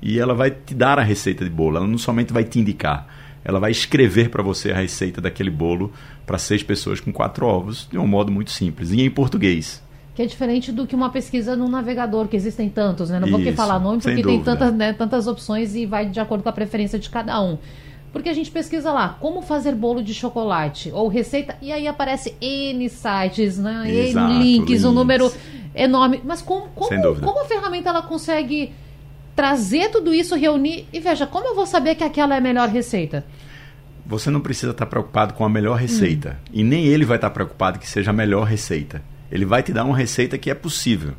E 0.00 0.18
ela 0.18 0.34
vai 0.34 0.50
te 0.50 0.74
dar 0.74 0.98
a 0.98 1.02
receita 1.02 1.44
de 1.44 1.50
bolo, 1.50 1.76
ela 1.76 1.86
não 1.86 1.98
somente 1.98 2.32
vai 2.32 2.44
te 2.44 2.58
indicar, 2.58 3.06
ela 3.44 3.58
vai 3.58 3.70
escrever 3.70 4.30
para 4.30 4.42
você 4.42 4.70
a 4.70 4.76
receita 4.76 5.20
daquele 5.20 5.50
bolo 5.50 5.92
para 6.26 6.38
seis 6.38 6.62
pessoas 6.62 7.00
com 7.00 7.12
quatro 7.12 7.46
ovos, 7.46 7.88
de 7.90 7.98
um 7.98 8.06
modo 8.06 8.30
muito 8.30 8.50
simples, 8.50 8.90
e 8.90 9.00
em 9.00 9.10
português. 9.10 9.82
Que 10.14 10.22
é 10.22 10.26
diferente 10.26 10.70
do 10.70 10.86
que 10.86 10.94
uma 10.94 11.10
pesquisa 11.10 11.56
no 11.56 11.68
navegador, 11.68 12.28
que 12.28 12.36
existem 12.36 12.68
tantos, 12.68 13.10
né? 13.10 13.18
Não 13.18 13.28
vou 13.28 13.52
falar 13.52 13.78
nome, 13.78 14.02
porque 14.02 14.22
tem 14.22 14.42
tantas, 14.42 14.74
né, 14.74 14.92
tantas 14.92 15.26
opções 15.26 15.74
e 15.74 15.86
vai 15.86 16.06
de 16.06 16.20
acordo 16.20 16.42
com 16.42 16.48
a 16.48 16.52
preferência 16.52 16.98
de 16.98 17.08
cada 17.08 17.40
um. 17.40 17.58
Porque 18.12 18.28
a 18.28 18.34
gente 18.34 18.50
pesquisa 18.50 18.92
lá, 18.92 19.16
como 19.20 19.40
fazer 19.40 19.72
bolo 19.74 20.02
de 20.02 20.12
chocolate, 20.12 20.90
ou 20.92 21.06
receita, 21.08 21.56
e 21.62 21.70
aí 21.70 21.86
aparece 21.86 22.34
N 22.40 22.88
sites, 22.88 23.56
né? 23.56 23.84
Exato, 23.88 24.32
N 24.32 24.42
links, 24.42 24.68
links, 24.68 24.84
um 24.84 24.92
número 24.92 25.32
enorme. 25.74 26.20
Mas 26.24 26.42
como, 26.42 26.66
como, 26.74 26.90
como 27.20 27.40
a 27.40 27.44
ferramenta 27.44 27.88
ela 27.88 28.02
consegue 28.02 28.72
trazer 29.34 29.90
tudo 29.90 30.12
isso, 30.12 30.34
reunir 30.36 30.86
e 30.92 31.00
veja, 31.00 31.26
como 31.26 31.48
eu 31.48 31.54
vou 31.54 31.66
saber 31.66 31.94
que 31.94 32.04
aquela 32.04 32.34
é 32.34 32.38
a 32.38 32.40
melhor 32.40 32.68
receita? 32.68 33.24
Você 34.06 34.30
não 34.30 34.40
precisa 34.40 34.72
estar 34.72 34.86
preocupado 34.86 35.34
com 35.34 35.44
a 35.44 35.48
melhor 35.48 35.78
receita. 35.78 36.38
Hum. 36.46 36.50
E 36.52 36.64
nem 36.64 36.86
ele 36.86 37.04
vai 37.04 37.16
estar 37.16 37.30
preocupado 37.30 37.78
que 37.78 37.88
seja 37.88 38.10
a 38.10 38.14
melhor 38.14 38.44
receita. 38.44 39.02
Ele 39.30 39.44
vai 39.44 39.62
te 39.62 39.72
dar 39.72 39.84
uma 39.84 39.96
receita 39.96 40.36
que 40.36 40.50
é 40.50 40.54
possível. 40.54 41.12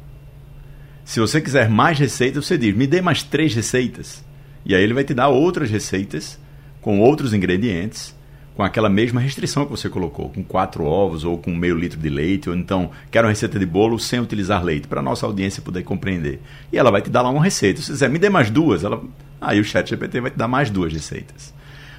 Se 1.06 1.20
você 1.20 1.40
quiser 1.40 1.70
mais 1.70 1.98
receitas, 1.98 2.46
você 2.46 2.58
diz: 2.58 2.76
me 2.76 2.86
dê 2.86 3.02
mais 3.02 3.24
três 3.24 3.54
receitas. 3.56 4.24
E 4.66 4.76
aí 4.76 4.84
ele 4.84 4.94
vai 4.94 5.04
te 5.04 5.14
dar 5.14 5.30
outras 5.30 5.70
receitas 5.70 6.40
com 6.82 7.00
outros 7.00 7.34
ingredientes 7.34 8.16
com 8.62 8.66
aquela 8.66 8.90
mesma 8.90 9.20
restrição 9.20 9.66
que 9.66 9.72
você 9.72 9.90
colocou, 9.90 10.30
com 10.30 10.44
quatro 10.44 10.84
ovos 10.84 11.24
ou 11.24 11.36
com 11.36 11.50
meio 11.50 11.76
litro 11.76 12.00
de 12.00 12.10
leite, 12.10 12.48
ou 12.48 12.56
então 12.56 12.92
quero 13.10 13.26
uma 13.26 13.32
receita 13.32 13.58
de 13.58 13.66
bolo 13.66 13.98
sem 13.98 14.20
utilizar 14.20 14.64
leite, 14.64 14.88
para 14.88 15.00
a 15.00 15.04
nossa 15.04 15.26
audiência 15.26 15.64
poder 15.64 15.82
compreender. 15.82 16.40
E 16.72 16.78
ela 16.78 16.92
vai 16.92 17.02
te 17.02 17.10
dar 17.10 17.24
lá 17.24 17.32
uma 17.32 17.44
receita. 17.44 17.82
Se 17.82 17.88
você 17.88 17.94
quiser, 17.94 18.10
me 18.12 18.20
dê 18.20 18.30
mais 18.30 18.52
duas, 18.52 18.84
ela... 18.84 19.02
aí 19.42 19.60
o 19.60 19.64
chat 19.64 19.90
GPT 19.90 20.22
vai 20.22 20.30
te 20.30 20.38
dar 20.38 20.48
mais 20.48 20.70
duas 20.70 20.94
receitas. 20.94 21.52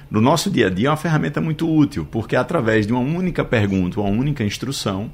No 0.09 0.21
nosso 0.21 0.49
dia 0.49 0.67
a 0.67 0.69
dia 0.69 0.87
é 0.87 0.91
uma 0.91 0.95
ferramenta 0.95 1.41
muito 1.41 1.69
útil, 1.69 2.07
porque 2.09 2.37
através 2.37 2.87
de 2.87 2.93
uma 2.93 3.01
única 3.01 3.43
pergunta, 3.43 3.99
uma 3.99 4.09
única 4.09 4.41
instrução, 4.41 5.11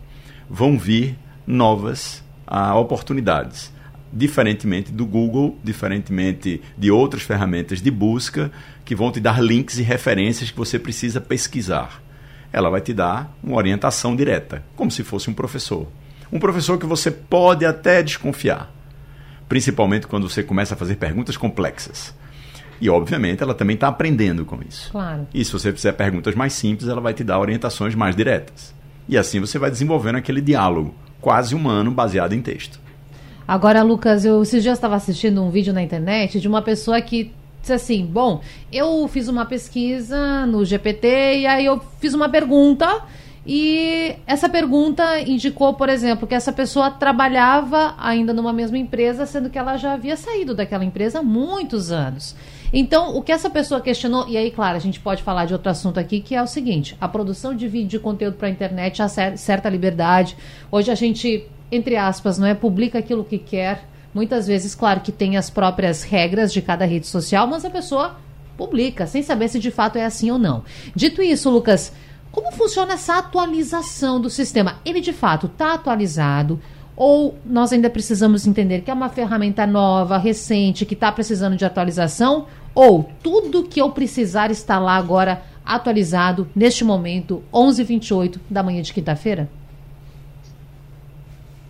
vão 0.47 0.77
vir 0.77 1.17
novas 1.47 2.23
ah, 2.45 2.75
oportunidades 2.75 3.73
diferentemente 4.11 4.91
do 4.91 5.05
Google, 5.05 5.57
diferentemente 5.63 6.61
de 6.77 6.91
outras 6.91 7.21
ferramentas 7.21 7.81
de 7.81 7.91
busca 7.91 8.51
que 8.83 8.95
vão 8.95 9.11
te 9.11 9.19
dar 9.19 9.41
links 9.41 9.77
e 9.77 9.83
referências 9.83 10.51
que 10.51 10.57
você 10.57 10.79
precisa 10.79 11.21
pesquisar. 11.21 12.01
Ela 12.51 12.69
vai 12.69 12.81
te 12.81 12.93
dar 12.93 13.35
uma 13.43 13.57
orientação 13.57 14.15
direta, 14.15 14.63
como 14.75 14.89
se 14.89 15.03
fosse 15.03 15.29
um 15.29 15.33
professor. 15.33 15.87
Um 16.31 16.39
professor 16.39 16.77
que 16.77 16.85
você 16.85 17.11
pode 17.11 17.65
até 17.65 18.01
desconfiar, 18.01 18.71
principalmente 19.47 20.07
quando 20.07 20.27
você 20.27 20.41
começa 20.43 20.73
a 20.73 20.77
fazer 20.77 20.95
perguntas 20.95 21.37
complexas. 21.37 22.13
E, 22.81 22.89
obviamente, 22.89 23.43
ela 23.43 23.53
também 23.53 23.73
está 23.73 23.89
aprendendo 23.89 24.45
com 24.45 24.59
isso. 24.67 24.91
Claro. 24.91 25.27
E 25.33 25.43
se 25.43 25.51
você 25.51 25.71
fizer 25.73 25.91
perguntas 25.91 26.33
mais 26.33 26.53
simples, 26.53 26.87
ela 26.87 27.01
vai 27.01 27.13
te 27.13 27.23
dar 27.23 27.39
orientações 27.39 27.93
mais 27.93 28.15
diretas. 28.15 28.73
E 29.07 29.17
assim 29.17 29.39
você 29.39 29.57
vai 29.57 29.71
desenvolvendo 29.71 30.17
aquele 30.17 30.39
diálogo 30.39 30.93
quase 31.19 31.55
humano 31.55 31.91
baseado 31.91 32.33
em 32.33 32.41
texto. 32.41 32.79
Agora, 33.49 33.81
Lucas, 33.81 34.25
eu 34.25 34.43
esses 34.43 34.61
dias 34.61 34.77
estava 34.77 34.95
assistindo 34.95 35.41
um 35.41 35.49
vídeo 35.49 35.73
na 35.73 35.81
internet 35.81 36.39
de 36.39 36.47
uma 36.47 36.61
pessoa 36.61 37.01
que 37.01 37.31
disse 37.59 37.73
assim: 37.73 38.05
Bom, 38.05 38.41
eu 38.71 39.07
fiz 39.07 39.27
uma 39.27 39.43
pesquisa 39.43 40.45
no 40.45 40.63
GPT 40.63 41.07
e 41.39 41.47
aí 41.47 41.65
eu 41.65 41.81
fiz 41.99 42.13
uma 42.13 42.29
pergunta. 42.29 43.01
E 43.45 44.15
essa 44.27 44.49
pergunta 44.49 45.19
indicou, 45.21 45.73
por 45.73 45.89
exemplo, 45.89 46.27
que 46.27 46.35
essa 46.35 46.51
pessoa 46.51 46.91
trabalhava 46.91 47.95
ainda 47.97 48.33
numa 48.33 48.53
mesma 48.53 48.77
empresa, 48.77 49.25
sendo 49.25 49.49
que 49.49 49.57
ela 49.57 49.77
já 49.77 49.93
havia 49.93 50.17
saído 50.17 50.53
daquela 50.53 50.85
empresa 50.85 51.19
há 51.19 51.23
muitos 51.23 51.91
anos. 51.91 52.35
Então, 52.71 53.15
o 53.15 53.21
que 53.21 53.31
essa 53.31 53.49
pessoa 53.49 53.81
questionou, 53.81 54.27
e 54.27 54.37
aí, 54.37 54.51
claro, 54.51 54.77
a 54.77 54.79
gente 54.79 54.99
pode 54.99 55.23
falar 55.23 55.45
de 55.45 55.53
outro 55.53 55.71
assunto 55.71 55.99
aqui, 55.99 56.19
que 56.19 56.35
é 56.35 56.41
o 56.41 56.47
seguinte: 56.47 56.95
a 57.01 57.07
produção 57.07 57.55
de 57.55 57.67
vídeo 57.67 57.89
de 57.89 57.99
conteúdo 57.99 58.37
para 58.37 58.47
a 58.47 58.51
internet 58.51 59.01
há 59.01 59.07
certa 59.07 59.69
liberdade. 59.69 60.37
Hoje 60.71 60.91
a 60.91 60.95
gente 60.95 61.47
entre 61.71 61.95
aspas, 61.95 62.37
não 62.37 62.47
é? 62.47 62.53
Publica 62.53 62.99
aquilo 62.99 63.23
que 63.23 63.37
quer. 63.37 63.87
Muitas 64.13 64.47
vezes, 64.47 64.73
claro 64.73 65.01
que 65.01 65.11
tem 65.11 65.37
as 65.37 65.49
próprias 65.49 66.03
regras 66.03 66.51
de 66.51 66.61
cada 66.61 66.85
rede 66.85 67.05
social, 67.05 67.45
mas 67.45 67.63
a 67.63 67.69
pessoa 67.69 68.17
publica, 68.57 69.05
sem 69.05 69.21
saber 69.21 69.47
se 69.47 69.59
de 69.59 69.71
fato 69.71 69.97
é 69.97 70.05
assim 70.05 70.31
ou 70.31 70.39
não. 70.39 70.63
Dito 70.95 71.21
isso, 71.21 71.49
Lucas, 71.49 71.93
como 72.31 72.51
funciona 72.51 72.93
essa 72.93 73.17
atualização 73.17 74.19
do 74.19 74.29
sistema? 74.29 74.79
Ele 74.85 75.01
de 75.01 75.13
fato 75.13 75.47
está 75.47 75.73
atualizado? 75.73 76.59
Ou 76.95 77.37
nós 77.45 77.71
ainda 77.71 77.89
precisamos 77.89 78.45
entender 78.45 78.81
que 78.81 78.91
é 78.91 78.93
uma 78.93 79.09
ferramenta 79.09 79.65
nova, 79.65 80.17
recente, 80.17 80.85
que 80.85 80.93
está 80.93 81.11
precisando 81.11 81.55
de 81.55 81.63
atualização? 81.65 82.47
Ou 82.75 83.09
tudo 83.23 83.63
que 83.63 83.81
eu 83.81 83.89
precisar 83.91 84.51
está 84.51 84.77
lá 84.79 84.95
agora 84.95 85.41
atualizado 85.65 86.49
neste 86.55 86.83
momento, 86.83 87.43
11h28 87.53 88.39
da 88.49 88.61
manhã 88.61 88.81
de 88.81 88.93
quinta-feira? 88.93 89.49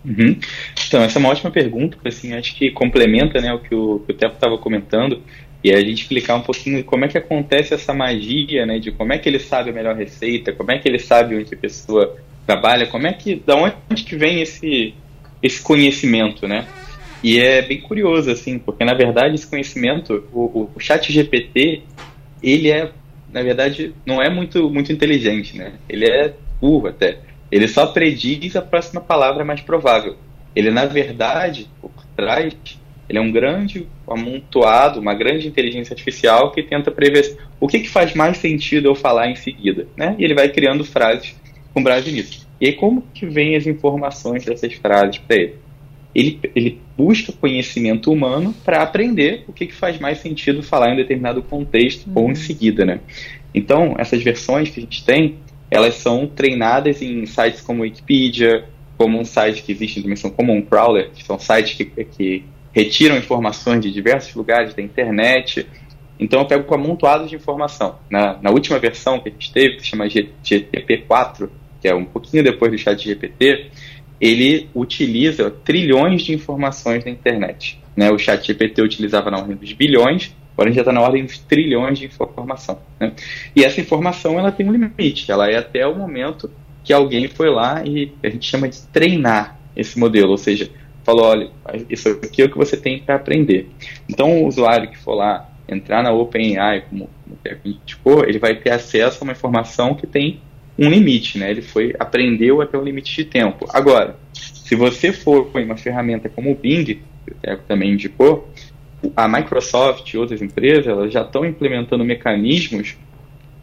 Uhum. 0.04 0.38
Então, 0.86 1.02
essa 1.02 1.18
é 1.18 1.20
uma 1.20 1.28
ótima 1.28 1.50
pergunta, 1.50 1.96
assim, 2.04 2.32
acho 2.32 2.56
que 2.56 2.70
complementa 2.70 3.40
né, 3.40 3.52
o 3.52 3.58
que 3.58 3.74
o, 3.74 4.00
que 4.00 4.12
o 4.12 4.14
Tepo 4.14 4.34
estava 4.34 4.56
comentando, 4.56 5.22
e 5.62 5.72
a 5.72 5.80
gente 5.80 6.02
explicar 6.02 6.36
um 6.36 6.42
pouquinho 6.42 6.82
como 6.84 7.04
é 7.04 7.08
que 7.08 7.18
acontece 7.18 7.74
essa 7.74 7.92
magia, 7.92 8.64
né, 8.64 8.78
de 8.78 8.90
como 8.90 9.12
é 9.12 9.18
que 9.18 9.28
ele 9.28 9.38
sabe 9.38 9.70
a 9.70 9.72
melhor 9.72 9.94
receita, 9.94 10.52
como 10.52 10.70
é 10.72 10.78
que 10.78 10.88
ele 10.88 10.98
sabe 10.98 11.36
onde 11.36 11.54
a 11.54 11.56
pessoa 11.56 12.16
trabalha, 12.46 12.86
como 12.86 13.06
é 13.06 13.12
que, 13.12 13.36
da 13.36 13.56
onde 13.56 14.04
que 14.04 14.16
vem 14.16 14.40
esse, 14.40 14.94
esse 15.42 15.60
conhecimento, 15.60 16.48
né? 16.48 16.66
E 17.22 17.38
é 17.38 17.60
bem 17.60 17.80
curioso, 17.80 18.30
assim, 18.30 18.58
porque 18.58 18.84
na 18.84 18.94
verdade 18.94 19.34
esse 19.34 19.46
conhecimento, 19.46 20.24
o, 20.32 20.70
o 20.74 20.80
chat 20.80 21.12
GPT, 21.12 21.82
ele 22.42 22.70
é, 22.70 22.90
na 23.30 23.42
verdade, 23.42 23.94
não 24.06 24.22
é 24.22 24.30
muito, 24.30 24.70
muito 24.70 24.90
inteligente, 24.90 25.56
né? 25.56 25.74
Ele 25.88 26.06
é 26.06 26.34
burro 26.60 26.88
até. 26.88 27.18
Ele 27.52 27.68
só 27.68 27.86
prediz 27.86 28.56
a 28.56 28.62
próxima 28.62 29.00
palavra 29.00 29.44
mais 29.44 29.60
provável. 29.60 30.16
Ele, 30.54 30.70
na 30.70 30.86
verdade, 30.86 31.68
por 31.80 31.92
trás, 32.16 32.56
Ele 33.10 33.18
é 33.18 33.20
um 33.20 33.32
grande 33.32 33.88
amontoado, 34.06 35.00
uma 35.00 35.14
grande 35.14 35.48
inteligência 35.48 35.92
artificial 35.92 36.52
que 36.52 36.62
tenta 36.62 36.92
prever 36.92 37.36
o 37.58 37.66
que, 37.66 37.80
que 37.80 37.88
faz 37.88 38.14
mais 38.14 38.36
sentido 38.36 38.86
eu 38.86 38.94
falar 38.94 39.28
em 39.28 39.34
seguida, 39.34 39.88
né? 39.96 40.14
E 40.16 40.22
ele 40.22 40.32
vai 40.32 40.48
criando 40.48 40.84
frases 40.84 41.34
com 41.74 41.82
base 41.82 42.12
nisso. 42.12 42.46
E 42.60 42.68
aí 42.68 42.72
como 42.72 43.02
que 43.12 43.26
vem 43.26 43.56
as 43.56 43.66
informações 43.66 44.44
dessas 44.44 44.74
frases 44.74 45.18
para 45.18 45.36
ele? 45.36 45.54
ele? 46.14 46.40
Ele 46.54 46.80
busca 46.96 47.32
conhecimento 47.32 48.12
humano 48.12 48.54
para 48.64 48.80
aprender 48.80 49.42
o 49.48 49.52
que, 49.52 49.66
que 49.66 49.74
faz 49.74 49.98
mais 49.98 50.18
sentido 50.18 50.62
falar 50.62 50.90
em 50.90 50.92
um 50.92 50.96
determinado 50.96 51.42
contexto 51.42 52.06
uhum. 52.06 52.12
ou 52.14 52.24
em 52.26 52.28
uhum. 52.28 52.34
seguida, 52.36 52.84
né? 52.84 53.00
Então, 53.52 53.96
essas 53.98 54.22
versões 54.22 54.70
que 54.70 54.78
a 54.78 54.82
gente 54.84 55.04
tem, 55.04 55.38
elas 55.68 55.96
são 55.96 56.28
treinadas 56.28 57.02
em 57.02 57.26
sites 57.26 57.60
como 57.60 57.82
Wikipedia, 57.82 58.66
como 58.96 59.18
um 59.18 59.24
site 59.24 59.64
que 59.64 59.72
existe 59.72 60.00
também 60.00 60.14
são 60.14 60.30
como 60.30 60.52
um 60.52 60.62
crawler, 60.62 61.10
que 61.10 61.24
são 61.24 61.40
sites 61.40 61.74
que, 61.74 61.84
que 62.04 62.44
retiram 62.72 63.16
informações 63.16 63.80
de 63.80 63.90
diversos 63.92 64.34
lugares 64.34 64.74
da 64.74 64.82
internet. 64.82 65.66
Então 66.18 66.40
eu 66.40 66.46
pego 66.46 66.64
com 66.64 66.74
amontoados 66.74 67.30
de 67.30 67.36
informação. 67.36 67.98
Na, 68.10 68.38
na 68.40 68.50
última 68.50 68.78
versão 68.78 69.18
que 69.20 69.28
a 69.28 69.32
gente 69.32 69.52
teve, 69.52 69.76
que 69.76 69.82
se 69.82 69.88
chama 69.88 70.06
GTP4, 70.06 71.48
que 71.80 71.88
é 71.88 71.94
um 71.94 72.04
pouquinho 72.04 72.44
depois 72.44 72.70
do 72.70 72.78
chat 72.78 73.02
GPT, 73.02 73.70
ele 74.20 74.68
utiliza 74.74 75.50
trilhões 75.50 76.22
de 76.22 76.34
informações 76.34 77.02
da 77.04 77.10
internet. 77.10 77.80
Né? 77.96 78.10
O 78.10 78.18
chat 78.18 78.46
GPT 78.46 78.82
utilizava 78.82 79.30
na 79.30 79.38
ordem 79.38 79.56
dos 79.56 79.72
bilhões, 79.72 80.34
agora 80.52 80.68
a 80.68 80.72
gente 80.72 80.76
já 80.76 80.82
está 80.82 80.92
na 80.92 81.00
ordem 81.00 81.24
dos 81.24 81.38
trilhões 81.38 81.98
de 81.98 82.04
informação. 82.04 82.78
Né? 83.00 83.12
E 83.56 83.64
essa 83.64 83.80
informação 83.80 84.38
ela 84.38 84.52
tem 84.52 84.68
um 84.68 84.72
limite, 84.72 85.32
ela 85.32 85.50
é 85.50 85.56
até 85.56 85.86
o 85.86 85.96
momento 85.96 86.50
que 86.84 86.92
alguém 86.92 87.28
foi 87.28 87.48
lá 87.48 87.82
e 87.84 88.12
a 88.22 88.28
gente 88.28 88.46
chama 88.46 88.68
de 88.68 88.80
treinar 88.88 89.58
esse 89.74 89.98
modelo, 89.98 90.30
ou 90.30 90.38
seja, 90.38 90.70
falou, 91.04 91.24
olha, 91.24 91.50
isso 91.88 92.08
aqui 92.08 92.42
é 92.42 92.44
o 92.44 92.50
que 92.50 92.58
você 92.58 92.76
tem 92.76 93.00
para 93.00 93.16
aprender. 93.16 93.68
Então 94.08 94.42
o 94.42 94.46
usuário 94.46 94.90
que 94.90 94.98
for 94.98 95.14
lá 95.14 95.48
entrar 95.68 96.02
na 96.02 96.12
OpenAI, 96.12 96.82
como, 96.88 97.08
a 97.44 97.48
gente 97.48 97.80
indicou, 97.82 98.24
ele 98.24 98.38
vai 98.38 98.56
ter 98.56 98.70
acesso 98.70 99.18
a 99.20 99.24
uma 99.24 99.32
informação 99.32 99.94
que 99.94 100.06
tem 100.06 100.40
um 100.78 100.88
limite, 100.88 101.38
né? 101.38 101.50
Ele 101.50 101.62
foi 101.62 101.94
aprendeu 101.98 102.60
até 102.60 102.76
um 102.76 102.82
limite 102.82 103.14
de 103.14 103.24
tempo. 103.24 103.66
Agora, 103.70 104.16
se 104.32 104.74
você 104.74 105.12
for 105.12 105.50
em 105.56 105.64
uma 105.64 105.76
ferramenta 105.76 106.28
como 106.28 106.50
o 106.50 106.54
Bing, 106.54 106.84
que 106.84 107.02
o 107.30 107.34
Teco 107.34 107.62
também 107.68 107.92
indicou, 107.92 108.48
a 109.16 109.28
Microsoft 109.28 110.12
e 110.12 110.18
outras 110.18 110.42
empresas 110.42 110.86
elas 110.86 111.12
já 111.12 111.22
estão 111.22 111.44
implementando 111.44 112.04
mecanismos 112.04 112.96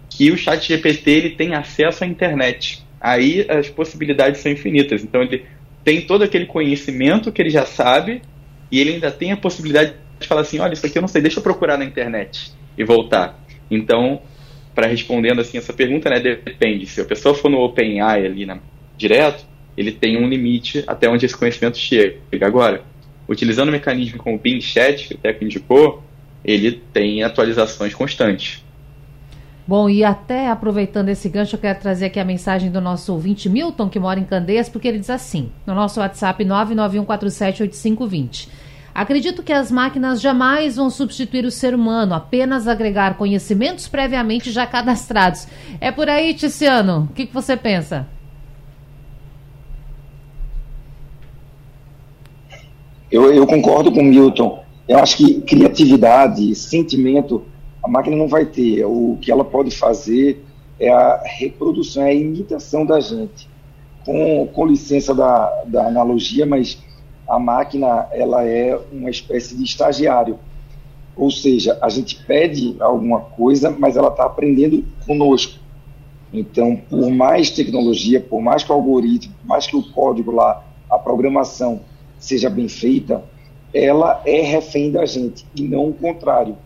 que 0.09 0.31
o 0.31 0.37
chat 0.37 0.67
GPT 0.67 1.11
ele 1.11 1.29
tem 1.31 1.53
acesso 1.53 2.03
à 2.03 2.07
internet. 2.07 2.83
Aí 2.99 3.45
as 3.47 3.69
possibilidades 3.69 4.41
são 4.41 4.51
infinitas. 4.51 5.03
Então 5.03 5.21
ele 5.21 5.45
tem 5.87 6.01
todo 6.01 6.21
aquele 6.21 6.45
conhecimento 6.45 7.31
que 7.31 7.41
ele 7.41 7.49
já 7.49 7.65
sabe 7.65 8.21
e 8.69 8.77
ele 8.77 8.95
ainda 8.95 9.09
tem 9.09 9.31
a 9.31 9.37
possibilidade 9.37 9.93
de 10.19 10.27
falar 10.27 10.41
assim, 10.41 10.59
olha, 10.59 10.73
isso 10.73 10.85
aqui 10.85 10.97
eu 10.97 11.01
não 11.01 11.07
sei, 11.07 11.21
deixa 11.21 11.39
eu 11.39 11.43
procurar 11.43 11.77
na 11.77 11.85
internet 11.85 12.51
e 12.77 12.83
voltar. 12.83 13.39
Então, 13.71 14.21
para 14.75 14.85
respondendo 14.85 15.39
assim 15.39 15.57
essa 15.57 15.71
pergunta, 15.71 16.09
né, 16.09 16.19
depende. 16.19 16.85
Se 16.87 16.99
a 16.99 17.05
pessoa 17.05 17.33
for 17.33 17.49
no 17.49 17.59
OpenAI 17.59 18.25
ali 18.25 18.45
direto, 18.97 19.45
ele 19.77 19.93
tem 19.93 20.21
um 20.21 20.27
limite 20.27 20.83
até 20.85 21.07
onde 21.07 21.25
esse 21.25 21.37
conhecimento 21.37 21.77
chega. 21.77 22.17
Agora, 22.41 22.83
utilizando 23.25 23.69
o 23.69 23.71
mecanismo 23.71 24.17
como 24.17 24.35
o 24.35 24.39
Bing 24.39 24.59
Chat, 24.59 25.07
que 25.07 25.13
o 25.13 25.17
Teco 25.17 25.45
indicou, 25.45 26.03
ele 26.43 26.81
tem 26.91 27.23
atualizações 27.23 27.95
constantes. 27.95 28.61
Bom, 29.67 29.89
e 29.89 30.01
até 30.01 30.49
aproveitando 30.49 31.09
esse 31.09 31.27
gancho, 31.27 31.57
eu 31.57 31.59
quero 31.59 31.77
trazer 31.77 32.05
aqui 32.05 32.21
a 32.21 32.25
mensagem 32.25 32.71
do 32.71 32.79
nosso 32.79 33.11
ouvinte 33.11 33.49
Milton, 33.49 33.89
que 33.89 33.99
mora 33.99 34.17
em 34.17 34.23
Candeias, 34.23 34.69
porque 34.69 34.87
ele 34.87 34.99
diz 34.99 35.09
assim, 35.09 35.51
no 35.65 35.75
nosso 35.75 35.99
WhatsApp 35.99 36.45
991478520. 36.45 38.47
Acredito 38.95 39.43
que 39.43 39.51
as 39.51 39.69
máquinas 39.69 40.21
jamais 40.21 40.77
vão 40.77 40.89
substituir 40.89 41.43
o 41.43 41.51
ser 41.51 41.75
humano, 41.75 42.15
apenas 42.15 42.65
agregar 42.65 43.17
conhecimentos 43.17 43.89
previamente 43.89 44.51
já 44.51 44.65
cadastrados. 44.65 45.45
É 45.81 45.91
por 45.91 46.09
aí, 46.09 46.33
Ticiano? 46.33 47.09
O 47.11 47.13
que, 47.13 47.25
que 47.25 47.33
você 47.33 47.57
pensa? 47.57 48.07
Eu, 53.11 53.33
eu 53.33 53.45
concordo 53.45 53.91
com 53.91 53.99
o 53.99 54.05
Milton. 54.05 54.63
Eu 54.87 54.99
acho 54.99 55.17
que 55.17 55.41
criatividade, 55.41 56.55
sentimento, 56.55 57.43
a 57.87 57.89
máquina 57.89 58.17
não 58.17 58.27
vai 58.27 58.45
ter. 58.45 58.83
O 58.85 59.17
que 59.21 59.31
ela 59.31 59.45
pode 59.45 59.71
fazer 59.71 60.43
é 60.77 60.89
a 60.89 61.21
reprodução, 61.23 62.03
é 62.03 62.09
a 62.09 62.13
imitação 62.13 62.85
da 62.85 62.99
gente. 62.99 63.47
Com, 64.05 64.45
com 64.47 64.67
licença 64.67 65.15
da, 65.15 65.63
da 65.65 65.87
analogia, 65.87 66.45
mas 66.45 66.77
a 67.27 67.39
máquina 67.39 68.07
ela 68.11 68.43
é 68.43 68.77
uma 68.91 69.09
espécie 69.09 69.55
de 69.55 69.63
estagiário. 69.63 70.37
Ou 71.15 71.31
seja, 71.31 71.79
a 71.81 71.87
gente 71.87 72.21
pede 72.25 72.75
alguma 72.79 73.21
coisa, 73.21 73.71
mas 73.71 73.95
ela 73.95 74.09
está 74.09 74.25
aprendendo 74.25 74.83
conosco. 75.05 75.57
Então, 76.31 76.75
por 76.75 77.09
mais 77.09 77.49
tecnologia, 77.49 78.19
por 78.19 78.41
mais 78.41 78.65
que 78.65 78.71
o 78.71 78.75
algoritmo, 78.75 79.33
por 79.41 79.47
mais 79.47 79.65
que 79.65 79.77
o 79.77 79.93
código 79.93 80.31
lá, 80.31 80.61
a 80.89 80.99
programação 80.99 81.79
seja 82.19 82.49
bem 82.49 82.67
feita, 82.67 83.23
ela 83.73 84.21
é 84.25 84.41
refém 84.41 84.91
da 84.91 85.05
gente 85.05 85.45
e 85.55 85.61
não 85.61 85.87
o 85.87 85.93
contrário. 85.93 86.57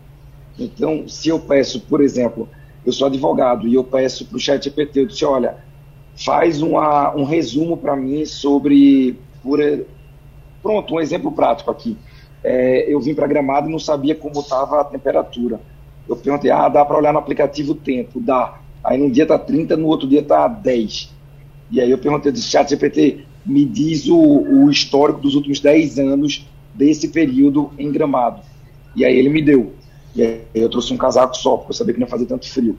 Então, 0.58 1.08
se 1.08 1.28
eu 1.28 1.38
peço, 1.40 1.80
por 1.80 2.00
exemplo, 2.00 2.48
eu 2.84 2.92
sou 2.92 3.06
advogado 3.06 3.66
e 3.66 3.74
eu 3.74 3.84
peço 3.84 4.26
para 4.26 4.36
o 4.36 4.40
chat 4.40 4.64
GPT, 4.64 5.00
eu 5.00 5.06
disse, 5.06 5.24
olha, 5.24 5.56
faz 6.16 6.60
uma, 6.60 7.14
um 7.16 7.24
resumo 7.24 7.76
para 7.76 7.96
mim 7.96 8.24
sobre, 8.24 9.18
por, 9.42 9.60
Pronto, 10.62 10.94
um 10.94 11.00
exemplo 11.00 11.32
prático 11.32 11.70
aqui. 11.70 11.96
É, 12.44 12.92
eu 12.92 13.00
vim 13.00 13.14
para 13.14 13.26
Gramado 13.26 13.68
e 13.68 13.72
não 13.72 13.78
sabia 13.78 14.14
como 14.14 14.40
estava 14.40 14.80
a 14.80 14.84
temperatura. 14.84 15.60
Eu 16.08 16.16
perguntei, 16.16 16.50
ah, 16.50 16.68
dá 16.68 16.84
para 16.84 16.96
olhar 16.96 17.12
no 17.12 17.18
aplicativo 17.18 17.72
o 17.72 17.76
tempo? 17.76 18.20
Dá. 18.20 18.60
Aí 18.84 18.98
num 18.98 19.10
dia 19.10 19.24
está 19.24 19.38
30, 19.38 19.76
no 19.76 19.88
outro 19.88 20.08
dia 20.08 20.20
está 20.20 20.46
10. 20.46 21.12
E 21.70 21.80
aí 21.80 21.90
eu 21.90 21.98
perguntei 21.98 22.30
do 22.30 22.38
chat 22.38 22.70
GPT, 22.70 23.24
me 23.44 23.64
diz 23.64 24.08
o, 24.08 24.16
o 24.16 24.70
histórico 24.70 25.20
dos 25.20 25.34
últimos 25.34 25.60
10 25.60 25.98
anos 25.98 26.48
desse 26.72 27.08
período 27.08 27.72
em 27.78 27.90
Gramado. 27.90 28.42
E 28.94 29.04
aí 29.04 29.16
ele 29.16 29.28
me 29.28 29.42
deu. 29.42 29.74
E 30.14 30.22
aí 30.22 30.42
eu 30.54 30.68
trouxe 30.68 30.92
um 30.92 30.96
casaco 30.96 31.36
só, 31.36 31.56
porque 31.56 31.70
eu 31.70 31.76
sabia 31.76 31.94
que 31.94 32.00
não 32.00 32.06
ia 32.06 32.10
fazer 32.10 32.26
tanto 32.26 32.48
frio. 32.48 32.76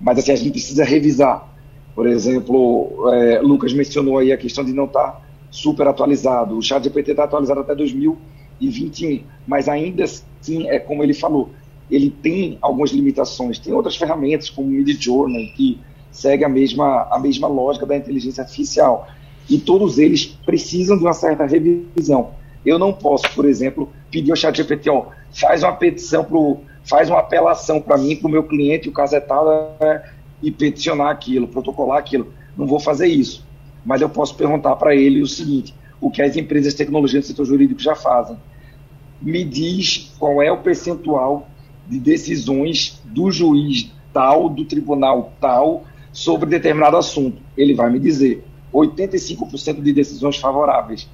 Mas 0.00 0.18
assim, 0.18 0.32
a 0.32 0.36
gente 0.36 0.50
precisa 0.50 0.84
revisar. 0.84 1.46
Por 1.94 2.06
exemplo, 2.06 3.10
é, 3.12 3.40
Lucas 3.40 3.72
mencionou 3.72 4.18
aí 4.18 4.32
a 4.32 4.36
questão 4.36 4.64
de 4.64 4.72
não 4.72 4.84
estar 4.84 5.12
tá 5.12 5.20
super 5.50 5.86
atualizado. 5.86 6.56
O 6.56 6.62
chat 6.62 6.82
GPT 6.82 7.10
está 7.10 7.24
atualizado 7.24 7.60
até 7.60 7.74
2021, 7.74 9.24
mas 9.46 9.68
ainda 9.68 10.04
assim, 10.04 10.68
é 10.68 10.78
como 10.78 11.02
ele 11.02 11.12
falou, 11.12 11.50
ele 11.90 12.08
tem 12.08 12.56
algumas 12.62 12.90
limitações. 12.90 13.58
Tem 13.58 13.72
outras 13.72 13.96
ferramentas, 13.96 14.48
como 14.48 14.68
o 14.68 14.70
Midjourney, 14.70 15.48
que 15.48 15.78
segue 16.10 16.44
a 16.44 16.48
mesma, 16.48 17.08
a 17.10 17.18
mesma 17.18 17.48
lógica 17.48 17.84
da 17.84 17.96
inteligência 17.96 18.42
artificial. 18.42 19.08
E 19.48 19.58
todos 19.58 19.98
eles 19.98 20.24
precisam 20.24 20.96
de 20.96 21.02
uma 21.02 21.12
certa 21.12 21.44
revisão. 21.44 22.30
Eu 22.64 22.78
não 22.78 22.92
posso, 22.92 23.24
por 23.34 23.44
exemplo, 23.44 23.88
pedir 24.10 24.30
ao 24.30 24.36
chat 24.36 24.56
GPT, 24.56 24.90
ó, 24.90 25.06
faz 25.32 25.62
uma 25.62 25.72
petição, 25.72 26.24
pro, 26.24 26.58
faz 26.84 27.08
uma 27.08 27.20
apelação 27.20 27.80
para 27.80 27.98
mim, 27.98 28.16
para 28.16 28.28
o 28.28 28.30
meu 28.30 28.42
cliente, 28.42 28.88
o 28.88 28.92
caso 28.92 29.20
tal, 29.20 29.76
né, 29.80 30.02
e 30.42 30.50
peticionar 30.50 31.08
aquilo, 31.08 31.48
protocolar 31.48 31.98
aquilo. 31.98 32.32
Não 32.56 32.66
vou 32.66 32.80
fazer 32.80 33.06
isso 33.06 33.44
mas 33.84 34.00
eu 34.00 34.08
posso 34.08 34.34
perguntar 34.34 34.76
para 34.76 34.94
ele 34.94 35.22
o 35.22 35.26
seguinte: 35.26 35.74
o 36.00 36.10
que 36.10 36.22
as 36.22 36.36
empresas 36.36 36.72
de 36.72 36.78
tecnologia 36.78 37.20
do 37.20 37.26
setor 37.26 37.44
jurídico 37.44 37.80
já 37.80 37.94
fazem? 37.94 38.36
Me 39.20 39.44
diz 39.44 40.14
qual 40.18 40.42
é 40.42 40.50
o 40.50 40.58
percentual 40.58 41.48
de 41.86 41.98
decisões 41.98 43.00
do 43.04 43.30
juiz 43.30 43.90
tal, 44.12 44.48
do 44.48 44.64
tribunal 44.64 45.32
tal, 45.40 45.84
sobre 46.12 46.48
determinado 46.48 46.96
assunto. 46.96 47.40
Ele 47.56 47.74
vai 47.74 47.90
me 47.90 47.98
dizer 47.98 48.44
85% 48.72 49.82
de 49.82 49.92
decisões 49.92 50.36
favoráveis. 50.36 51.08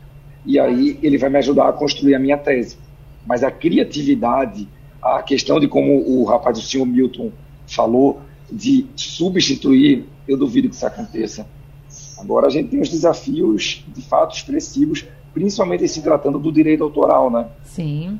E 0.44 0.58
aí 0.58 0.98
ele 1.02 1.18
vai 1.18 1.28
me 1.28 1.38
ajudar 1.38 1.68
a 1.68 1.72
construir 1.72 2.14
a 2.14 2.18
minha 2.18 2.38
tese. 2.38 2.78
Mas 3.26 3.42
a 3.42 3.50
criatividade, 3.50 4.68
a 5.14 5.22
questão 5.22 5.60
de 5.60 5.68
como 5.68 6.02
o 6.06 6.24
rapaz, 6.24 6.58
o 6.58 6.62
senhor 6.62 6.84
Milton, 6.84 7.30
falou, 7.66 8.20
de 8.50 8.86
substituir, 8.96 10.06
eu 10.26 10.36
duvido 10.36 10.68
que 10.68 10.74
isso 10.74 10.86
aconteça. 10.86 11.46
Agora 12.18 12.46
a 12.46 12.50
gente 12.50 12.70
tem 12.70 12.80
os 12.80 12.88
desafios 12.88 13.84
de 13.94 14.02
fato 14.02 14.34
expressivos, 14.34 15.04
principalmente 15.34 15.86
se 15.88 16.02
tratando 16.02 16.38
do 16.38 16.50
direito 16.50 16.82
autoral, 16.82 17.30
né? 17.30 17.46
Sim. 17.64 18.18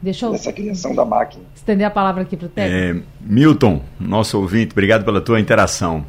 Deixa 0.00 0.26
eu. 0.26 0.34
Essa 0.34 0.52
criação 0.52 0.94
da 0.94 1.04
máquina. 1.04 1.44
Estender 1.54 1.86
a 1.86 1.90
palavra 1.90 2.22
aqui 2.22 2.36
para 2.36 2.46
o 2.46 2.48
técnico. 2.48 2.98
É, 2.98 3.02
Milton, 3.20 3.80
nosso 4.00 4.38
ouvinte, 4.38 4.72
obrigado 4.72 5.04
pela 5.04 5.20
tua 5.20 5.38
interação. 5.38 6.04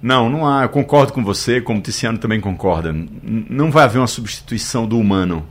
Não, 0.00 0.30
não 0.30 0.46
há. 0.46 0.62
Eu 0.62 0.68
concordo 0.68 1.12
com 1.12 1.24
você, 1.24 1.60
como 1.60 1.80
o 1.80 1.82
Tiziano 1.82 2.18
também 2.18 2.40
concorda. 2.40 2.92
Não 2.92 3.70
vai 3.70 3.84
haver 3.84 3.98
uma 3.98 4.06
substituição 4.06 4.86
do 4.86 4.96
humano. 4.96 5.44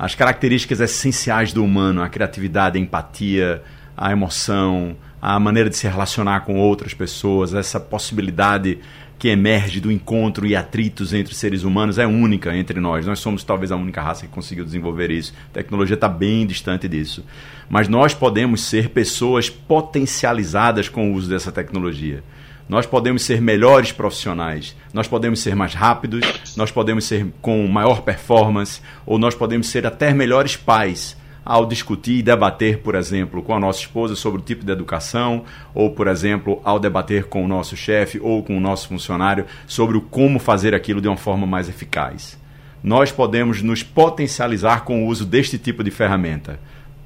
As 0.00 0.14
características 0.14 0.80
essenciais 0.80 1.52
do 1.52 1.62
humano, 1.62 2.02
a 2.02 2.08
criatividade, 2.08 2.78
a 2.78 2.80
empatia, 2.80 3.62
a 3.94 4.10
emoção, 4.10 4.96
a 5.20 5.38
maneira 5.38 5.68
de 5.68 5.76
se 5.76 5.86
relacionar 5.86 6.40
com 6.46 6.58
outras 6.58 6.94
pessoas, 6.94 7.52
essa 7.52 7.78
possibilidade 7.78 8.78
que 9.18 9.28
emerge 9.28 9.78
do 9.78 9.92
encontro 9.92 10.46
e 10.46 10.56
atritos 10.56 11.12
entre 11.12 11.34
seres 11.34 11.64
humanos 11.64 11.98
é 11.98 12.06
única 12.06 12.56
entre 12.56 12.80
nós. 12.80 13.04
Nós 13.04 13.18
somos 13.18 13.44
talvez 13.44 13.70
a 13.70 13.76
única 13.76 14.00
raça 14.00 14.26
que 14.26 14.32
conseguiu 14.32 14.64
desenvolver 14.64 15.10
isso. 15.10 15.34
A 15.50 15.52
tecnologia 15.52 15.96
está 15.96 16.08
bem 16.08 16.46
distante 16.46 16.88
disso. 16.88 17.22
Mas 17.68 17.86
nós 17.86 18.14
podemos 18.14 18.62
ser 18.62 18.88
pessoas 18.88 19.50
potencializadas 19.50 20.88
com 20.88 21.12
o 21.12 21.14
uso 21.14 21.28
dessa 21.28 21.52
tecnologia. 21.52 22.24
Nós 22.70 22.86
podemos 22.86 23.24
ser 23.24 23.42
melhores 23.42 23.90
profissionais, 23.90 24.76
nós 24.94 25.08
podemos 25.08 25.40
ser 25.40 25.56
mais 25.56 25.74
rápidos, 25.74 26.54
nós 26.56 26.70
podemos 26.70 27.04
ser 27.04 27.26
com 27.42 27.66
maior 27.66 28.02
performance, 28.02 28.80
ou 29.04 29.18
nós 29.18 29.34
podemos 29.34 29.66
ser 29.66 29.84
até 29.88 30.14
melhores 30.14 30.56
pais 30.56 31.16
ao 31.44 31.66
discutir 31.66 32.18
e 32.18 32.22
debater, 32.22 32.78
por 32.78 32.94
exemplo, 32.94 33.42
com 33.42 33.52
a 33.52 33.58
nossa 33.58 33.80
esposa 33.80 34.14
sobre 34.14 34.40
o 34.40 34.44
tipo 34.44 34.64
de 34.64 34.70
educação, 34.70 35.44
ou, 35.74 35.90
por 35.90 36.06
exemplo, 36.06 36.60
ao 36.62 36.78
debater 36.78 37.24
com 37.24 37.44
o 37.44 37.48
nosso 37.48 37.76
chefe 37.76 38.20
ou 38.20 38.40
com 38.40 38.56
o 38.56 38.60
nosso 38.60 38.86
funcionário 38.86 39.46
sobre 39.66 39.96
o 39.96 40.00
como 40.00 40.38
fazer 40.38 40.72
aquilo 40.72 41.00
de 41.00 41.08
uma 41.08 41.16
forma 41.16 41.48
mais 41.48 41.68
eficaz. 41.68 42.38
Nós 42.84 43.10
podemos 43.10 43.62
nos 43.62 43.82
potencializar 43.82 44.84
com 44.84 45.04
o 45.04 45.08
uso 45.08 45.26
deste 45.26 45.58
tipo 45.58 45.82
de 45.82 45.90
ferramenta. 45.90 46.60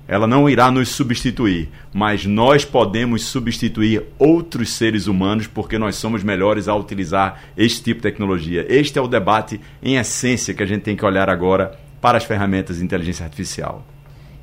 Ela 0.06 0.26
não 0.26 0.48
irá 0.48 0.70
nos 0.70 0.90
substituir, 0.90 1.70
mas 1.92 2.26
nós 2.26 2.64
podemos 2.64 3.24
substituir 3.24 4.04
outros 4.18 4.70
seres 4.70 5.06
humanos 5.06 5.46
porque 5.46 5.78
nós 5.78 5.96
somos 5.96 6.22
melhores 6.22 6.68
a 6.68 6.74
utilizar 6.74 7.42
este 7.56 7.82
tipo 7.82 8.00
de 8.00 8.10
tecnologia. 8.10 8.66
Este 8.68 8.98
é 8.98 9.02
o 9.02 9.08
debate 9.08 9.58
em 9.82 9.96
essência 9.96 10.52
que 10.52 10.62
a 10.62 10.66
gente 10.66 10.82
tem 10.82 10.96
que 10.96 11.04
olhar 11.06 11.30
agora 11.30 11.78
para 12.02 12.18
as 12.18 12.24
ferramentas 12.24 12.76
de 12.78 12.84
inteligência 12.84 13.24
artificial. 13.24 13.93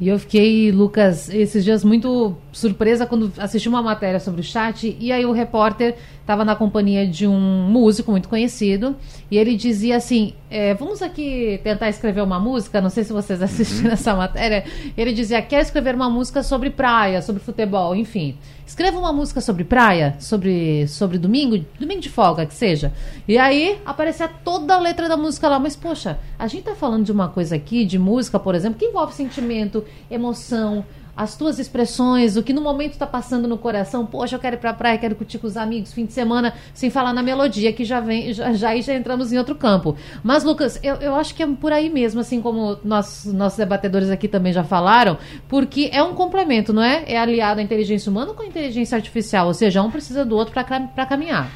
E 0.02 0.08
eu 0.08 0.18
fiquei, 0.18 0.72
Lucas, 0.72 1.30
esses 1.30 1.64
dias 1.64 1.84
muito 1.84 2.36
surpresa 2.52 3.06
quando 3.06 3.32
assisti 3.38 3.70
uma 3.70 3.84
matéria 3.84 4.20
sobre 4.20 4.42
o 4.42 4.44
chat 4.44 4.98
e 5.00 5.12
aí 5.12 5.24
o 5.28 5.32
repórter 5.32 5.96
estava 6.22 6.44
na 6.44 6.56
companhia 6.56 7.06
de 7.06 7.28
um 7.28 7.70
músico 7.70 8.10
muito 8.10 8.28
conhecido 8.28 8.96
e 9.30 9.38
ele 9.38 9.56
dizia 9.56 9.98
assim: 9.98 10.34
é, 10.50 10.74
Vamos 10.74 11.04
aqui 11.04 11.62
tentar 11.64 11.88
escrever 11.88 12.22
uma 12.22 12.40
música. 12.40 12.82
Não 12.82 12.90
sei 12.90 13.04
se 13.04 13.14
vocês 13.14 13.42
assistiram 13.44 13.90
uhum. 13.90 13.94
essa 13.94 14.16
matéria. 14.16 14.64
Ele 14.98 15.14
dizia: 15.14 15.40
Quer 15.40 15.62
escrever 15.62 15.94
uma 15.94 16.10
música 16.10 16.42
sobre 16.42 16.72
praia, 16.72 17.22
sobre 17.22 17.40
futebol, 17.40 17.96
enfim. 17.96 18.36
Escreva 18.72 18.98
uma 18.98 19.12
música 19.12 19.42
sobre 19.42 19.66
praia, 19.66 20.16
sobre, 20.18 20.88
sobre 20.88 21.18
domingo, 21.18 21.58
domingo 21.78 22.00
de 22.00 22.08
folga, 22.08 22.46
que 22.46 22.54
seja. 22.54 22.94
E 23.28 23.38
aí 23.38 23.78
aparecia 23.86 24.30
toda 24.30 24.76
a 24.76 24.80
letra 24.80 25.10
da 25.10 25.18
música 25.18 25.50
lá. 25.50 25.60
Mas, 25.60 25.76
poxa, 25.76 26.18
a 26.40 26.48
gente 26.48 26.64
tá 26.64 26.74
falando 26.74 27.04
de 27.04 27.12
uma 27.12 27.28
coisa 27.28 27.54
aqui, 27.54 27.84
de 27.84 28.00
música, 28.00 28.40
por 28.40 28.56
exemplo, 28.56 28.80
que 28.80 28.86
envolve 28.86 29.14
sentimento, 29.14 29.84
emoção, 30.10 30.86
as 31.16 31.36
tuas 31.36 31.60
expressões, 31.60 32.38
o 32.38 32.44
que 32.44 32.54
no 32.54 32.62
momento 32.62 32.94
está 32.94 33.06
passando 33.06 33.48
no 33.48 33.58
coração. 33.58 34.06
Poxa, 34.06 34.36
eu 34.36 34.40
quero 34.40 34.56
ir 34.56 34.60
pra 34.60 34.74
praia, 34.74 34.98
quero 34.98 35.16
curtir 35.16 35.38
com 35.38 35.48
os 35.48 35.58
amigos, 35.58 35.94
fim 35.94 36.06
de 36.06 36.14
semana, 36.14 36.54
sem 36.74 36.90
falar 36.90 37.14
na 37.14 37.22
melodia, 37.22 37.72
que 37.74 37.84
já 37.84 38.00
vem, 38.00 38.34
já, 38.34 38.54
já, 38.54 38.76
já 38.80 38.94
entramos 38.94 39.32
em 39.32 39.38
outro 39.38 39.56
campo. 39.56 39.96
Mas, 40.24 40.44
Lucas, 40.44 40.80
eu, 40.84 40.96
eu 40.96 41.16
acho 41.16 41.36
que 41.36 41.44
é 41.44 41.48
por 41.48 41.72
aí 41.72 41.90
mesmo, 41.90 42.22
assim 42.22 42.42
como 42.42 42.78
nós, 42.84 43.26
nossos 43.26 43.58
debatedores 43.58 44.10
aqui 44.10 44.28
também 44.28 44.54
já 44.54 44.64
falaram, 44.64 45.18
porque 45.48 45.90
é 45.94 46.02
um 46.02 46.14
complemento, 46.14 46.74
não 46.74 46.84
é? 46.84 47.04
É 47.08 47.18
aliado 47.18 47.60
à 47.60 47.64
inteligência 47.64 48.10
humana 48.10 48.34
com 48.34 48.44
a 48.44 48.46
inteligência 48.46 48.96
artificial, 48.96 49.48
ou 49.48 49.54
seja, 49.54 49.82
um 49.82 49.92
precisa 49.92 50.26
do 50.26 50.36
outro 50.36 50.54
para 50.54 51.06
caminhar. 51.06 51.52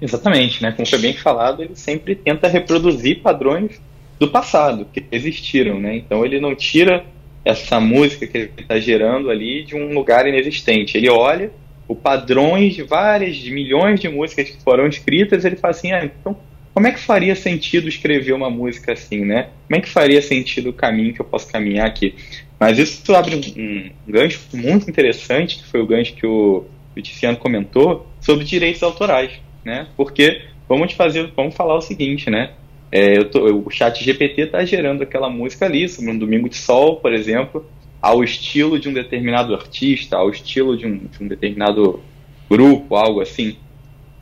Exatamente, 0.00 0.62
né? 0.62 0.72
Como 0.72 0.86
foi 0.86 0.98
bem 0.98 1.14
falado, 1.14 1.62
ele 1.62 1.76
sempre 1.76 2.14
tenta 2.14 2.48
reproduzir 2.48 3.22
padrões 3.22 3.80
do 4.18 4.28
passado 4.28 4.86
que 4.92 5.04
existiram, 5.10 5.80
né? 5.80 5.96
Então 5.96 6.24
ele 6.24 6.40
não 6.40 6.54
tira 6.54 7.04
essa 7.44 7.78
música 7.78 8.26
que 8.26 8.36
ele 8.36 8.50
está 8.56 8.78
gerando 8.78 9.30
ali 9.30 9.64
de 9.64 9.74
um 9.74 9.92
lugar 9.92 10.26
inexistente. 10.26 10.96
Ele 10.96 11.10
olha 11.10 11.50
o 11.86 11.94
padrões 11.94 12.74
de 12.74 12.82
várias, 12.82 13.36
de 13.36 13.50
milhões 13.50 14.00
de 14.00 14.08
músicas 14.08 14.50
que 14.50 14.62
foram 14.62 14.86
escritas, 14.86 15.44
ele 15.44 15.56
fala 15.56 15.72
assim, 15.72 15.92
ah, 15.92 16.04
então 16.04 16.36
como 16.74 16.88
é 16.88 16.92
que 16.92 16.98
faria 16.98 17.36
sentido 17.36 17.88
escrever 17.88 18.32
uma 18.32 18.50
música 18.50 18.92
assim, 18.92 19.24
né? 19.24 19.50
Como 19.68 19.78
é 19.78 19.80
que 19.80 19.88
faria 19.88 20.20
sentido 20.20 20.70
o 20.70 20.72
caminho 20.72 21.14
que 21.14 21.20
eu 21.20 21.24
posso 21.24 21.50
caminhar 21.50 21.86
aqui? 21.86 22.16
Mas 22.58 22.78
isso 22.78 23.14
abre 23.14 23.36
um, 23.36 23.90
gancho 24.10 24.40
muito 24.52 24.90
interessante, 24.90 25.58
que 25.58 25.66
foi 25.66 25.80
o 25.80 25.86
gancho 25.86 26.14
que 26.14 26.26
o, 26.26 26.64
o 26.96 27.00
Tiziano 27.00 27.36
comentou, 27.36 28.08
sobre 28.20 28.44
direitos 28.44 28.82
autorais, 28.82 29.30
né? 29.64 29.86
Porque 29.96 30.42
vamos 30.68 30.92
fazer, 30.94 31.30
vamos 31.36 31.54
falar 31.54 31.76
o 31.76 31.80
seguinte, 31.80 32.28
né? 32.28 32.50
É, 32.96 33.24
tô, 33.24 33.44
o 33.52 33.68
chat 33.70 34.04
GPT 34.04 34.42
está 34.42 34.64
gerando 34.64 35.02
aquela 35.02 35.28
música 35.28 35.66
ali, 35.66 35.88
sobre 35.88 36.12
um 36.12 36.16
domingo 36.16 36.48
de 36.48 36.54
sol, 36.54 37.00
por 37.00 37.12
exemplo, 37.12 37.66
ao 38.00 38.22
estilo 38.22 38.78
de 38.78 38.88
um 38.88 38.92
determinado 38.92 39.52
artista, 39.52 40.16
ao 40.16 40.30
estilo 40.30 40.76
de 40.76 40.86
um, 40.86 40.98
de 40.98 41.20
um 41.20 41.26
determinado 41.26 42.00
grupo, 42.48 42.94
algo 42.94 43.20
assim. 43.20 43.56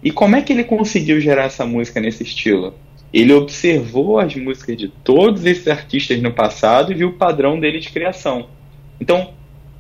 E 0.03 0.11
como 0.11 0.37
é 0.37 0.41
que 0.41 0.55
ele 0.55 0.65
conseguiu 0.65 1.21
gerar 1.21 1.45
essa 1.45 1.67
música 1.67 2.01
nesse 2.01 2.23
estilo? 2.23 2.73
Ele 3.13 3.35
observou 3.35 4.19
as 4.19 4.35
músicas 4.35 4.79
de 4.79 4.89
todos 4.89 5.45
esses 5.45 5.69
artistas 5.69 6.23
no 6.23 6.33
passado 6.33 6.93
e 6.93 6.95
viu 6.95 7.09
o 7.09 7.19
padrão 7.19 7.61
dele 7.61 7.79
de 7.79 7.91
criação. 7.91 8.49
Então, 8.99 9.35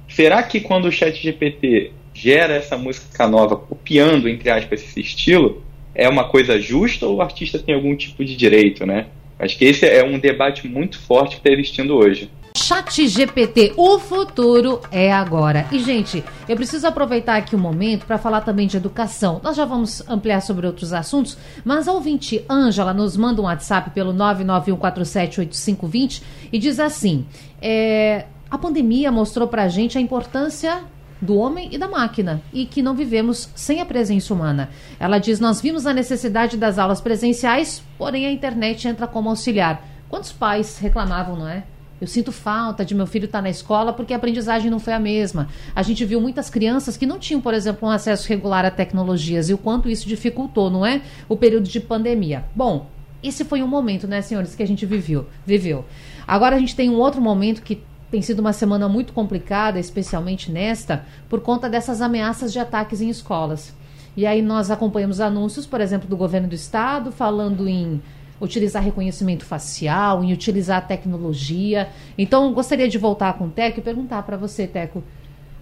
será 0.06 0.42
que 0.42 0.60
quando 0.60 0.84
o 0.84 0.92
chat 0.92 1.16
GPT 1.16 1.92
gera 2.12 2.56
essa 2.56 2.76
música 2.76 3.26
nova, 3.26 3.56
copiando, 3.56 4.28
entre 4.28 4.50
aspas, 4.50 4.82
esse 4.82 5.00
estilo, 5.00 5.62
é 5.94 6.08
uma 6.08 6.24
coisa 6.24 6.60
justa 6.60 7.06
ou 7.06 7.16
o 7.16 7.22
artista 7.22 7.58
tem 7.58 7.74
algum 7.74 7.96
tipo 7.96 8.24
de 8.24 8.36
direito, 8.36 8.86
né? 8.86 9.06
Acho 9.38 9.58
que 9.58 9.64
esse 9.64 9.86
é 9.86 10.04
um 10.04 10.18
debate 10.18 10.68
muito 10.68 10.98
forte 10.98 11.36
que 11.36 11.40
está 11.40 11.50
existindo 11.50 11.96
hoje. 11.96 12.30
Chat 12.56 13.08
GPT, 13.08 13.72
o 13.76 13.98
futuro 13.98 14.80
é 14.90 15.12
agora. 15.12 15.66
E, 15.72 15.78
gente, 15.78 16.22
eu 16.48 16.54
preciso 16.54 16.86
aproveitar 16.86 17.36
aqui 17.36 17.56
o 17.56 17.58
um 17.58 17.60
momento 17.60 18.06
para 18.06 18.18
falar 18.18 18.42
também 18.42 18.66
de 18.66 18.76
educação. 18.76 19.40
Nós 19.42 19.56
já 19.56 19.64
vamos 19.64 20.06
ampliar 20.08 20.42
sobre 20.42 20.66
outros 20.66 20.92
assuntos, 20.92 21.38
mas 21.64 21.88
a 21.88 21.92
ouvinte 21.92 22.44
Ângela 22.48 22.94
nos 22.94 23.16
manda 23.16 23.40
um 23.40 23.46
WhatsApp 23.46 23.90
pelo 23.90 24.12
991478520 24.14 26.22
e 26.52 26.58
diz 26.58 26.78
assim: 26.78 27.24
é, 27.60 28.26
a 28.50 28.58
pandemia 28.58 29.10
mostrou 29.10 29.48
para 29.48 29.62
a 29.64 29.68
gente 29.68 29.96
a 29.96 30.00
importância 30.00 30.84
do 31.22 31.36
homem 31.36 31.68
e 31.70 31.78
da 31.78 31.86
máquina 31.86 32.42
e 32.52 32.66
que 32.66 32.82
não 32.82 32.94
vivemos 32.94 33.48
sem 33.54 33.80
a 33.80 33.86
presença 33.86 34.34
humana. 34.34 34.68
Ela 34.98 35.18
diz: 35.18 35.38
Nós 35.38 35.60
vimos 35.60 35.86
a 35.86 35.94
necessidade 35.94 36.56
das 36.56 36.78
aulas 36.78 37.00
presenciais, 37.00 37.82
porém 37.96 38.26
a 38.26 38.32
internet 38.32 38.88
entra 38.88 39.06
como 39.06 39.30
auxiliar. 39.30 39.86
Quantos 40.08 40.32
pais 40.32 40.78
reclamavam, 40.78 41.36
não 41.36 41.48
é? 41.48 41.62
Eu 42.00 42.08
sinto 42.08 42.32
falta 42.32 42.84
de 42.84 42.96
meu 42.96 43.06
filho 43.06 43.26
estar 43.26 43.40
na 43.40 43.48
escola 43.48 43.92
porque 43.92 44.12
a 44.12 44.16
aprendizagem 44.16 44.68
não 44.68 44.80
foi 44.80 44.92
a 44.92 44.98
mesma. 44.98 45.48
A 45.72 45.84
gente 45.84 46.04
viu 46.04 46.20
muitas 46.20 46.50
crianças 46.50 46.96
que 46.96 47.06
não 47.06 47.16
tinham, 47.16 47.40
por 47.40 47.54
exemplo, 47.54 47.88
um 47.88 47.92
acesso 47.92 48.28
regular 48.28 48.64
a 48.64 48.72
tecnologias 48.72 49.48
e 49.48 49.54
o 49.54 49.58
quanto 49.58 49.88
isso 49.88 50.08
dificultou, 50.08 50.68
não 50.68 50.84
é? 50.84 51.00
O 51.28 51.36
período 51.36 51.68
de 51.68 51.78
pandemia. 51.78 52.44
Bom, 52.56 52.90
esse 53.22 53.44
foi 53.44 53.62
um 53.62 53.68
momento, 53.68 54.08
né, 54.08 54.20
senhores, 54.20 54.56
que 54.56 54.64
a 54.64 54.66
gente 54.66 54.84
viveu. 54.84 55.28
viveu. 55.46 55.84
Agora 56.26 56.56
a 56.56 56.58
gente 56.58 56.74
tem 56.74 56.90
um 56.90 56.98
outro 56.98 57.20
momento 57.20 57.62
que 57.62 57.80
tem 58.12 58.20
sido 58.20 58.40
uma 58.40 58.52
semana 58.52 58.90
muito 58.90 59.14
complicada, 59.14 59.80
especialmente 59.80 60.52
nesta, 60.52 61.06
por 61.30 61.40
conta 61.40 61.66
dessas 61.66 62.02
ameaças 62.02 62.52
de 62.52 62.58
ataques 62.58 63.00
em 63.00 63.08
escolas. 63.08 63.74
E 64.14 64.26
aí 64.26 64.42
nós 64.42 64.70
acompanhamos 64.70 65.18
anúncios, 65.18 65.64
por 65.64 65.80
exemplo, 65.80 66.06
do 66.06 66.14
governo 66.14 66.46
do 66.46 66.54
estado 66.54 67.10
falando 67.10 67.66
em 67.66 68.02
utilizar 68.38 68.82
reconhecimento 68.82 69.46
facial, 69.46 70.22
em 70.22 70.30
utilizar 70.30 70.86
tecnologia. 70.86 71.88
Então, 72.18 72.52
gostaria 72.52 72.86
de 72.86 72.98
voltar 72.98 73.32
com 73.38 73.46
o 73.46 73.50
Teco 73.50 73.80
e 73.80 73.82
perguntar 73.82 74.22
para 74.24 74.36
você, 74.36 74.66
Teco, 74.66 75.02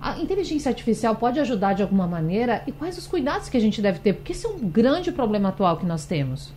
a 0.00 0.18
inteligência 0.18 0.70
artificial 0.70 1.14
pode 1.14 1.38
ajudar 1.38 1.74
de 1.74 1.82
alguma 1.82 2.08
maneira 2.08 2.64
e 2.66 2.72
quais 2.72 2.98
os 2.98 3.06
cuidados 3.06 3.48
que 3.48 3.56
a 3.56 3.60
gente 3.60 3.80
deve 3.80 4.00
ter? 4.00 4.14
Porque 4.14 4.32
esse 4.32 4.44
é 4.44 4.48
um 4.48 4.58
grande 4.58 5.12
problema 5.12 5.50
atual 5.50 5.76
que 5.76 5.86
nós 5.86 6.04
temos. 6.04 6.52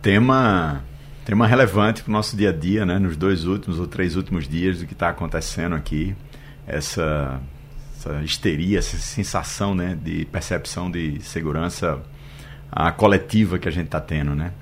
Tema 0.00 0.82
tema 1.24 1.46
relevante 1.46 2.02
para 2.02 2.10
o 2.10 2.12
nosso 2.12 2.36
dia 2.36 2.50
a 2.50 2.52
dia, 2.52 2.84
né? 2.84 2.98
Nos 2.98 3.16
dois 3.16 3.44
últimos 3.44 3.78
ou 3.78 3.86
três 3.86 4.16
últimos 4.16 4.48
dias 4.48 4.80
do 4.80 4.86
que 4.86 4.92
está 4.92 5.08
acontecendo 5.08 5.74
aqui, 5.74 6.14
essa, 6.66 7.40
essa 7.96 8.22
histeria, 8.22 8.78
essa 8.78 8.96
sensação, 8.96 9.74
né, 9.74 9.96
de 10.02 10.24
percepção 10.26 10.90
de 10.90 11.20
segurança 11.22 12.00
a 12.70 12.90
coletiva 12.90 13.58
que 13.58 13.68
a 13.68 13.70
gente 13.70 13.86
está 13.86 14.00
tendo, 14.00 14.34
né? 14.34 14.52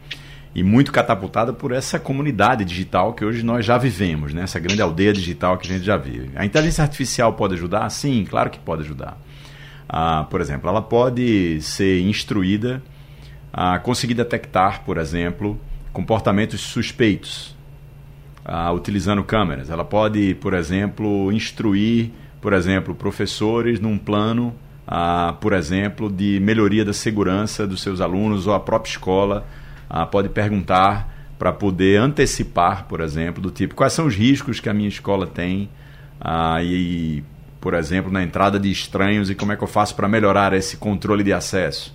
E 0.52 0.64
muito 0.64 0.90
catapultada 0.90 1.52
por 1.52 1.70
essa 1.70 1.98
comunidade 1.98 2.64
digital 2.64 3.14
que 3.14 3.24
hoje 3.24 3.44
nós 3.44 3.64
já 3.64 3.78
vivemos, 3.78 4.34
né? 4.34 4.42
Essa 4.42 4.58
grande 4.58 4.82
aldeia 4.82 5.12
digital 5.12 5.56
que 5.56 5.66
a 5.70 5.72
gente 5.72 5.84
já 5.84 5.96
vive. 5.96 6.32
A 6.34 6.44
inteligência 6.44 6.82
artificial 6.82 7.32
pode 7.34 7.54
ajudar? 7.54 7.88
Sim, 7.88 8.26
claro 8.28 8.50
que 8.50 8.58
pode 8.58 8.82
ajudar. 8.82 9.16
Ah, 9.88 10.26
por 10.28 10.40
exemplo, 10.40 10.68
ela 10.68 10.82
pode 10.82 11.62
ser 11.62 12.00
instruída 12.02 12.82
a 13.52 13.78
conseguir 13.78 14.14
detectar, 14.14 14.82
por 14.84 14.98
exemplo, 14.98 15.58
comportamentos 15.92 16.60
suspeitos, 16.60 17.56
ah, 18.44 18.72
utilizando 18.72 19.22
câmeras. 19.24 19.70
Ela 19.70 19.84
pode, 19.84 20.34
por 20.36 20.54
exemplo, 20.54 21.32
instruir, 21.32 22.10
por 22.40 22.52
exemplo, 22.52 22.94
professores 22.94 23.80
num 23.80 23.98
plano, 23.98 24.54
ah, 24.86 25.36
por 25.40 25.52
exemplo, 25.52 26.10
de 26.10 26.40
melhoria 26.40 26.84
da 26.84 26.92
segurança 26.92 27.66
dos 27.66 27.82
seus 27.82 28.00
alunos 28.00 28.46
ou 28.46 28.54
a 28.54 28.60
própria 28.60 28.90
escola 28.90 29.46
ah, 29.88 30.06
pode 30.06 30.28
perguntar 30.28 31.12
para 31.38 31.52
poder 31.52 32.00
antecipar, 32.00 32.86
por 32.86 33.00
exemplo, 33.00 33.42
do 33.42 33.50
tipo 33.50 33.74
quais 33.74 33.92
são 33.92 34.06
os 34.06 34.14
riscos 34.14 34.60
que 34.60 34.68
a 34.68 34.74
minha 34.74 34.88
escola 34.88 35.26
tem 35.26 35.68
ah, 36.20 36.62
e 36.62 37.24
por 37.60 37.74
exemplo, 37.74 38.10
na 38.10 38.22
entrada 38.22 38.58
de 38.58 38.70
estranhos 38.70 39.28
e 39.28 39.34
como 39.34 39.52
é 39.52 39.56
que 39.56 39.62
eu 39.62 39.68
faço 39.68 39.94
para 39.94 40.08
melhorar 40.08 40.52
esse 40.54 40.78
controle 40.78 41.22
de 41.22 41.32
acesso? 41.32 41.94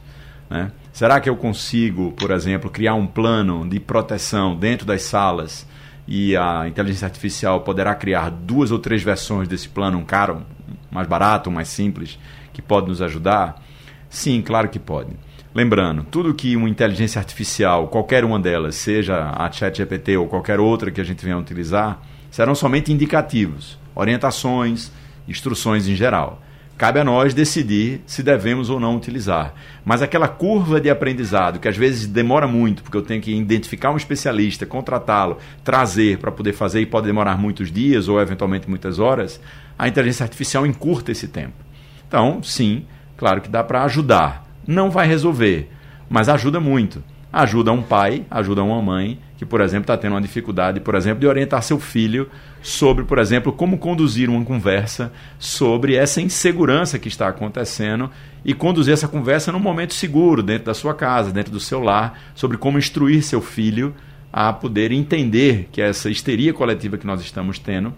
Né? 0.49 0.71
Será 0.91 1.19
que 1.19 1.29
eu 1.29 1.35
consigo, 1.35 2.11
por 2.13 2.31
exemplo, 2.31 2.69
criar 2.69 2.95
um 2.95 3.07
plano 3.07 3.67
de 3.67 3.79
proteção 3.79 4.55
dentro 4.55 4.85
das 4.85 5.01
salas 5.03 5.67
e 6.07 6.35
a 6.37 6.67
inteligência 6.67 7.05
artificial 7.05 7.61
poderá 7.61 7.95
criar 7.95 8.29
duas 8.29 8.71
ou 8.71 8.79
três 8.79 9.01
versões 9.03 9.47
desse 9.47 9.67
plano, 9.67 9.97
um 9.97 10.05
caro, 10.05 10.43
mais 10.91 11.07
barato, 11.07 11.51
mais 11.51 11.67
simples, 11.67 12.19
que 12.53 12.61
pode 12.61 12.87
nos 12.87 13.01
ajudar? 13.01 13.61
Sim, 14.09 14.41
claro 14.41 14.69
que 14.69 14.79
pode. 14.79 15.11
Lembrando, 15.53 16.03
tudo 16.03 16.33
que 16.33 16.55
uma 16.55 16.69
inteligência 16.69 17.19
artificial, 17.19 17.87
qualquer 17.87 18.23
uma 18.25 18.39
delas, 18.39 18.75
seja 18.75 19.31
a 19.35 19.49
ChatGPT 19.51 20.17
ou 20.17 20.27
qualquer 20.27 20.59
outra 20.59 20.91
que 20.91 21.01
a 21.01 21.03
gente 21.03 21.23
venha 21.23 21.37
utilizar, 21.37 22.01
serão 22.29 22.53
somente 22.53 22.91
indicativos, 22.91 23.79
orientações, 23.95 24.91
instruções 25.27 25.87
em 25.87 25.95
geral. 25.95 26.41
Cabe 26.77 26.99
a 26.99 27.05
nós 27.05 27.33
decidir 27.33 28.01
se 28.05 28.21
devemos 28.21 28.69
ou 28.69 28.81
não 28.81 28.97
utilizar. 28.97 29.53
Mas 29.85 30.01
aquela 30.01 30.27
curva 30.27 30.81
de 30.81 30.89
aprendizado, 30.89 31.57
que 31.57 31.69
às 31.69 31.77
vezes 31.77 32.05
demora 32.05 32.47
muito, 32.47 32.83
porque 32.83 32.97
eu 32.97 33.01
tenho 33.01 33.21
que 33.21 33.33
identificar 33.33 33.91
um 33.91 33.97
especialista, 33.97 34.65
contratá-lo, 34.65 35.37
trazer 35.63 36.17
para 36.17 36.33
poder 36.33 36.51
fazer 36.51 36.81
e 36.81 36.85
pode 36.85 37.07
demorar 37.07 37.37
muitos 37.37 37.71
dias 37.71 38.09
ou 38.09 38.19
eventualmente 38.19 38.69
muitas 38.69 38.99
horas, 38.99 39.39
a 39.79 39.87
inteligência 39.87 40.25
artificial 40.25 40.65
encurta 40.65 41.13
esse 41.13 41.29
tempo. 41.29 41.53
Então, 42.05 42.43
sim, 42.43 42.85
claro 43.15 43.39
que 43.39 43.49
dá 43.49 43.63
para 43.63 43.83
ajudar. 43.83 44.45
Não 44.67 44.91
vai 44.91 45.07
resolver, 45.07 45.71
mas 46.09 46.27
ajuda 46.27 46.59
muito. 46.59 47.01
Ajuda 47.35 47.69
um 47.73 47.81
pai, 47.81 48.23
ajuda 48.31 48.63
uma 48.63 48.81
mãe 48.81 49.19
que, 49.35 49.45
por 49.45 49.59
exemplo, 49.59 49.81
está 49.81 49.97
tendo 49.97 50.13
uma 50.13 50.21
dificuldade, 50.21 50.79
por 50.79 50.95
exemplo, 50.95 51.19
de 51.19 51.27
orientar 51.27 51.61
seu 51.61 51.77
filho 51.77 52.29
sobre, 52.61 53.03
por 53.03 53.19
exemplo, 53.19 53.51
como 53.51 53.77
conduzir 53.77 54.29
uma 54.29 54.45
conversa 54.45 55.11
sobre 55.37 55.95
essa 55.95 56.21
insegurança 56.21 56.97
que 56.97 57.09
está 57.09 57.27
acontecendo 57.27 58.09
e 58.45 58.53
conduzir 58.53 58.93
essa 58.93 59.09
conversa 59.09 59.51
num 59.51 59.59
momento 59.59 59.93
seguro, 59.93 60.41
dentro 60.41 60.67
da 60.67 60.73
sua 60.73 60.93
casa, 60.93 61.29
dentro 61.29 61.51
do 61.51 61.59
seu 61.59 61.81
lar, 61.81 62.17
sobre 62.33 62.55
como 62.55 62.77
instruir 62.77 63.21
seu 63.21 63.41
filho 63.41 63.93
a 64.31 64.53
poder 64.53 64.93
entender 64.93 65.67
que 65.73 65.81
essa 65.81 66.09
histeria 66.09 66.53
coletiva 66.53 66.97
que 66.97 67.05
nós 67.05 67.19
estamos 67.19 67.59
tendo 67.59 67.93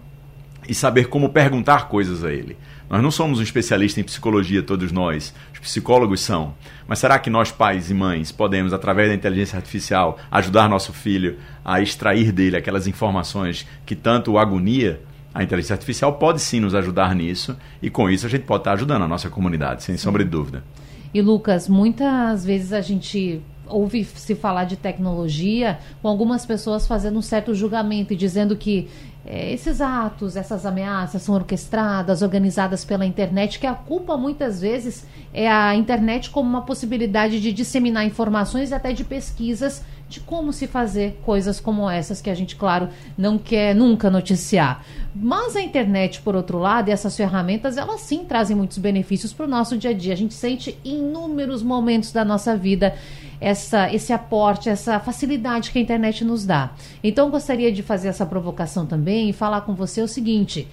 e 0.68 0.74
saber 0.74 1.06
como 1.06 1.28
perguntar 1.28 1.86
coisas 1.86 2.24
a 2.24 2.32
ele. 2.32 2.56
Nós 2.90 3.02
não 3.02 3.10
somos 3.10 3.38
um 3.38 3.42
especialista 3.42 4.00
em 4.00 4.04
psicologia, 4.04 4.62
todos 4.62 4.90
nós. 4.90 5.34
Os 5.60 5.68
psicólogos 5.68 6.20
são. 6.20 6.54
Mas 6.86 7.00
será 7.00 7.18
que 7.18 7.28
nós, 7.28 7.50
pais 7.50 7.90
e 7.90 7.94
mães, 7.94 8.30
podemos, 8.30 8.72
através 8.72 9.08
da 9.08 9.14
inteligência 9.14 9.56
artificial, 9.56 10.18
ajudar 10.30 10.68
nosso 10.68 10.92
filho 10.92 11.38
a 11.64 11.80
extrair 11.80 12.32
dele 12.32 12.56
aquelas 12.56 12.86
informações 12.86 13.66
que 13.84 13.96
tanto 13.96 14.32
o 14.32 14.38
agonia? 14.38 15.00
A 15.34 15.42
inteligência 15.42 15.74
artificial 15.74 16.14
pode 16.14 16.40
sim 16.40 16.58
nos 16.58 16.74
ajudar 16.74 17.14
nisso 17.14 17.56
e 17.82 17.90
com 17.90 18.08
isso 18.08 18.26
a 18.26 18.28
gente 18.28 18.44
pode 18.44 18.62
estar 18.62 18.72
ajudando 18.72 19.02
a 19.02 19.08
nossa 19.08 19.28
comunidade, 19.28 19.82
sem 19.82 19.96
sombra 19.96 20.24
de 20.24 20.30
dúvida. 20.30 20.64
E 21.12 21.20
Lucas, 21.20 21.68
muitas 21.68 22.44
vezes 22.44 22.72
a 22.72 22.80
gente 22.80 23.40
ouve 23.66 24.04
se 24.04 24.34
falar 24.34 24.64
de 24.64 24.76
tecnologia 24.76 25.78
com 26.02 26.08
algumas 26.08 26.44
pessoas 26.44 26.86
fazendo 26.86 27.18
um 27.18 27.22
certo 27.22 27.54
julgamento 27.54 28.12
e 28.12 28.16
dizendo 28.16 28.56
que 28.56 28.88
é, 29.30 29.52
esses 29.52 29.82
atos, 29.82 30.36
essas 30.36 30.64
ameaças 30.64 31.20
são 31.20 31.34
orquestradas, 31.34 32.22
organizadas 32.22 32.82
pela 32.82 33.04
internet, 33.04 33.58
que 33.58 33.66
a 33.66 33.74
culpa 33.74 34.16
muitas 34.16 34.58
vezes 34.58 35.06
é 35.34 35.46
a 35.46 35.74
internet 35.74 36.30
como 36.30 36.48
uma 36.48 36.62
possibilidade 36.62 37.38
de 37.38 37.52
disseminar 37.52 38.06
informações 38.06 38.70
e 38.70 38.74
até 38.74 38.90
de 38.94 39.04
pesquisas 39.04 39.84
de 40.08 40.20
como 40.20 40.50
se 40.50 40.66
fazer 40.66 41.20
coisas 41.22 41.60
como 41.60 41.90
essas 41.90 42.22
que 42.22 42.30
a 42.30 42.34
gente, 42.34 42.56
claro, 42.56 42.88
não 43.18 43.36
quer 43.36 43.74
nunca 43.74 44.08
noticiar. 44.08 44.82
Mas 45.14 45.54
a 45.54 45.60
internet, 45.60 46.22
por 46.22 46.34
outro 46.34 46.56
lado, 46.56 46.88
e 46.88 46.92
essas 46.92 47.14
ferramentas, 47.14 47.76
elas 47.76 48.00
sim 48.00 48.24
trazem 48.24 48.56
muitos 48.56 48.78
benefícios 48.78 49.34
para 49.34 49.44
o 49.44 49.48
nosso 49.48 49.76
dia 49.76 49.90
a 49.90 49.92
dia. 49.92 50.14
A 50.14 50.16
gente 50.16 50.32
sente 50.32 50.78
inúmeros 50.82 51.62
momentos 51.62 52.12
da 52.12 52.24
nossa 52.24 52.56
vida 52.56 52.94
essa, 53.40 53.92
esse 53.92 54.12
aporte, 54.12 54.68
essa 54.68 54.98
facilidade 54.98 55.70
que 55.70 55.78
a 55.78 55.82
internet 55.82 56.24
nos 56.24 56.44
dá. 56.44 56.72
Então, 57.02 57.30
gostaria 57.30 57.70
de 57.70 57.82
fazer 57.82 58.08
essa 58.08 58.26
provocação 58.26 58.86
também 58.86 59.30
e 59.30 59.32
falar 59.32 59.62
com 59.62 59.74
você 59.74 60.02
o 60.02 60.08
seguinte: 60.08 60.66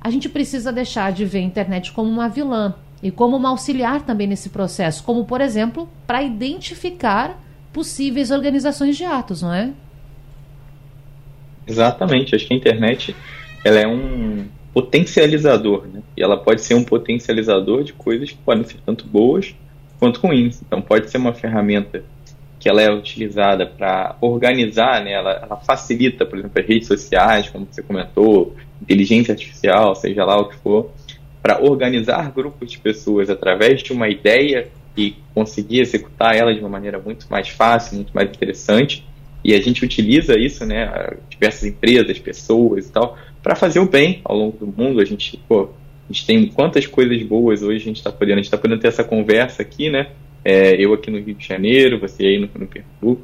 a 0.00 0.10
gente 0.10 0.28
precisa 0.28 0.72
deixar 0.72 1.12
de 1.12 1.24
ver 1.24 1.38
a 1.38 1.42
internet 1.42 1.92
como 1.92 2.08
uma 2.10 2.28
vilã 2.28 2.74
e 3.02 3.10
como 3.10 3.36
uma 3.36 3.50
auxiliar 3.50 4.02
também 4.02 4.26
nesse 4.26 4.48
processo, 4.48 5.02
como, 5.04 5.24
por 5.24 5.40
exemplo, 5.40 5.88
para 6.06 6.22
identificar 6.22 7.40
possíveis 7.72 8.30
organizações 8.30 8.96
de 8.96 9.04
atos, 9.04 9.42
não 9.42 9.52
é? 9.52 9.72
Exatamente. 11.66 12.34
Acho 12.34 12.46
que 12.46 12.54
a 12.54 12.56
internet 12.56 13.14
ela 13.64 13.78
é 13.78 13.86
um 13.86 14.46
potencializador, 14.72 15.86
né? 15.86 16.02
E 16.16 16.22
ela 16.22 16.36
pode 16.36 16.62
ser 16.62 16.74
um 16.74 16.84
potencializador 16.84 17.82
de 17.82 17.92
coisas 17.92 18.30
que 18.30 18.38
podem 18.38 18.64
ser 18.64 18.78
tanto 18.84 19.06
boas 19.06 19.54
quanto 19.98 20.20
ruins. 20.20 20.62
Então 20.62 20.80
pode 20.80 21.10
ser 21.10 21.18
uma 21.18 21.32
ferramenta 21.32 22.04
que 22.58 22.68
ela 22.68 22.82
é 22.82 22.90
utilizada 22.90 23.66
para 23.66 24.16
organizar, 24.20 25.04
né? 25.04 25.12
Ela, 25.12 25.32
ela, 25.42 25.56
facilita, 25.56 26.24
por 26.24 26.38
exemplo, 26.38 26.60
as 26.60 26.66
redes 26.66 26.88
sociais, 26.88 27.48
como 27.48 27.66
você 27.70 27.82
comentou, 27.82 28.56
inteligência 28.82 29.32
artificial, 29.32 29.94
seja 29.94 30.24
lá 30.24 30.36
o 30.36 30.48
que 30.48 30.56
for, 30.56 30.90
para 31.42 31.62
organizar 31.62 32.32
grupos 32.32 32.70
de 32.70 32.78
pessoas 32.78 33.30
através 33.30 33.82
de 33.82 33.92
uma 33.92 34.08
ideia 34.08 34.68
e 34.96 35.14
conseguir 35.34 35.80
executar 35.80 36.34
ela 36.34 36.52
de 36.52 36.60
uma 36.60 36.68
maneira 36.68 36.98
muito 36.98 37.26
mais 37.30 37.48
fácil, 37.48 37.96
muito 37.96 38.12
mais 38.12 38.28
interessante. 38.30 39.06
E 39.44 39.54
a 39.54 39.60
gente 39.60 39.84
utiliza 39.84 40.36
isso, 40.36 40.66
né? 40.66 41.12
Diversas 41.30 41.64
empresas, 41.64 42.18
pessoas 42.18 42.88
e 42.88 42.92
tal, 42.92 43.16
para 43.42 43.54
fazer 43.54 43.78
o 43.78 43.88
bem 43.88 44.20
ao 44.24 44.36
longo 44.36 44.56
do 44.58 44.66
mundo. 44.66 45.00
A 45.00 45.04
gente, 45.04 45.36
pô, 45.46 45.68
a 46.08 46.12
gente 46.12 46.26
tem 46.26 46.46
quantas 46.46 46.86
coisas 46.86 47.20
boas 47.22 47.62
hoje 47.62 47.76
a 47.76 47.86
gente 47.86 47.96
está 47.96 48.12
podendo. 48.12 48.34
A 48.34 48.36
gente 48.36 48.46
está 48.46 48.58
podendo 48.58 48.80
ter 48.80 48.88
essa 48.88 49.02
conversa 49.02 49.62
aqui, 49.62 49.90
né? 49.90 50.08
É, 50.44 50.74
eu 50.80 50.94
aqui 50.94 51.10
no 51.10 51.18
Rio 51.18 51.34
de 51.34 51.46
Janeiro, 51.46 51.98
você 51.98 52.24
aí 52.24 52.38
no, 52.38 52.48
no 52.54 52.66
Pernambuco, 52.66 53.22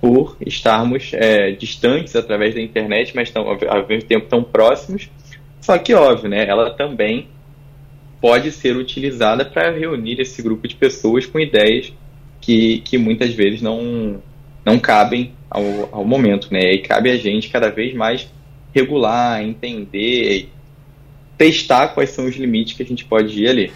por 0.00 0.36
estarmos 0.44 1.12
é, 1.12 1.50
distantes 1.52 2.16
através 2.16 2.54
da 2.54 2.60
internet, 2.60 3.14
mas 3.14 3.30
tão, 3.30 3.46
ao 3.46 3.86
mesmo 3.86 4.08
tempo 4.08 4.26
tão 4.26 4.42
próximos. 4.42 5.10
Só 5.60 5.76
que, 5.76 5.92
óbvio, 5.92 6.30
né? 6.30 6.46
Ela 6.46 6.70
também 6.70 7.28
pode 8.20 8.50
ser 8.50 8.76
utilizada 8.76 9.44
para 9.44 9.70
reunir 9.70 10.20
esse 10.20 10.40
grupo 10.42 10.66
de 10.66 10.74
pessoas 10.74 11.26
com 11.26 11.38
ideias 11.38 11.92
que, 12.40 12.78
que 12.78 12.96
muitas 12.96 13.34
vezes 13.34 13.60
não, 13.60 14.22
não 14.64 14.78
cabem 14.78 15.32
ao, 15.50 15.62
ao 15.92 16.04
momento, 16.04 16.48
né? 16.50 16.72
E 16.72 16.78
cabe 16.78 17.10
a 17.10 17.16
gente 17.16 17.50
cada 17.50 17.68
vez 17.68 17.92
mais 17.94 18.32
regular, 18.74 19.42
entender, 19.42 20.48
testar 21.42 21.88
quais 21.88 22.10
são 22.10 22.26
os 22.26 22.36
limites 22.36 22.76
que 22.76 22.82
a 22.84 22.86
gente 22.86 23.04
pode 23.04 23.42
ir 23.42 23.48
ali. 23.48 23.72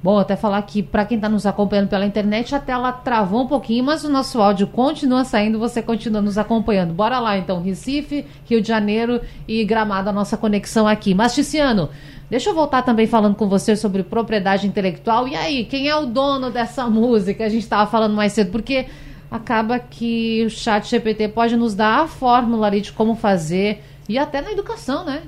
Bom, 0.00 0.18
até 0.18 0.36
falar 0.36 0.62
que 0.62 0.84
para 0.84 1.04
quem 1.04 1.16
está 1.16 1.28
nos 1.28 1.44
acompanhando 1.44 1.88
pela 1.88 2.06
internet, 2.06 2.54
a 2.54 2.60
tela 2.60 2.92
travou 2.92 3.42
um 3.42 3.46
pouquinho, 3.48 3.82
mas 3.82 4.04
o 4.04 4.08
nosso 4.08 4.40
áudio 4.40 4.68
continua 4.68 5.24
saindo, 5.24 5.58
você 5.58 5.82
continua 5.82 6.22
nos 6.22 6.38
acompanhando. 6.38 6.94
Bora 6.94 7.18
lá 7.18 7.36
então, 7.36 7.60
Recife, 7.60 8.24
Rio 8.48 8.62
de 8.62 8.68
Janeiro 8.68 9.20
e 9.48 9.64
Gramado, 9.64 10.10
a 10.10 10.12
nossa 10.12 10.36
conexão 10.36 10.86
aqui. 10.86 11.12
Mas, 11.12 11.34
Ticiano, 11.34 11.90
Deixa 12.28 12.50
eu 12.50 12.54
voltar 12.56 12.82
também 12.82 13.06
falando 13.06 13.36
com 13.36 13.48
você 13.48 13.76
sobre 13.76 14.02
propriedade 14.02 14.66
intelectual. 14.66 15.28
E 15.28 15.36
aí, 15.36 15.64
quem 15.64 15.88
é 15.88 15.94
o 15.94 16.06
dono 16.06 16.50
dessa 16.50 16.88
música? 16.90 17.44
A 17.44 17.48
gente 17.48 17.62
estava 17.62 17.88
falando 17.88 18.16
mais 18.16 18.32
cedo, 18.32 18.50
porque 18.50 18.86
acaba 19.30 19.78
que 19.78 20.44
o 20.44 20.50
chat 20.50 20.88
GPT 20.88 21.28
pode 21.28 21.56
nos 21.56 21.72
dar 21.72 22.00
a 22.00 22.08
fórmula 22.08 22.66
ali 22.66 22.80
de 22.80 22.90
como 22.90 23.14
fazer, 23.14 23.80
e 24.08 24.18
até 24.18 24.42
na 24.42 24.50
educação, 24.50 25.04
né? 25.04 25.22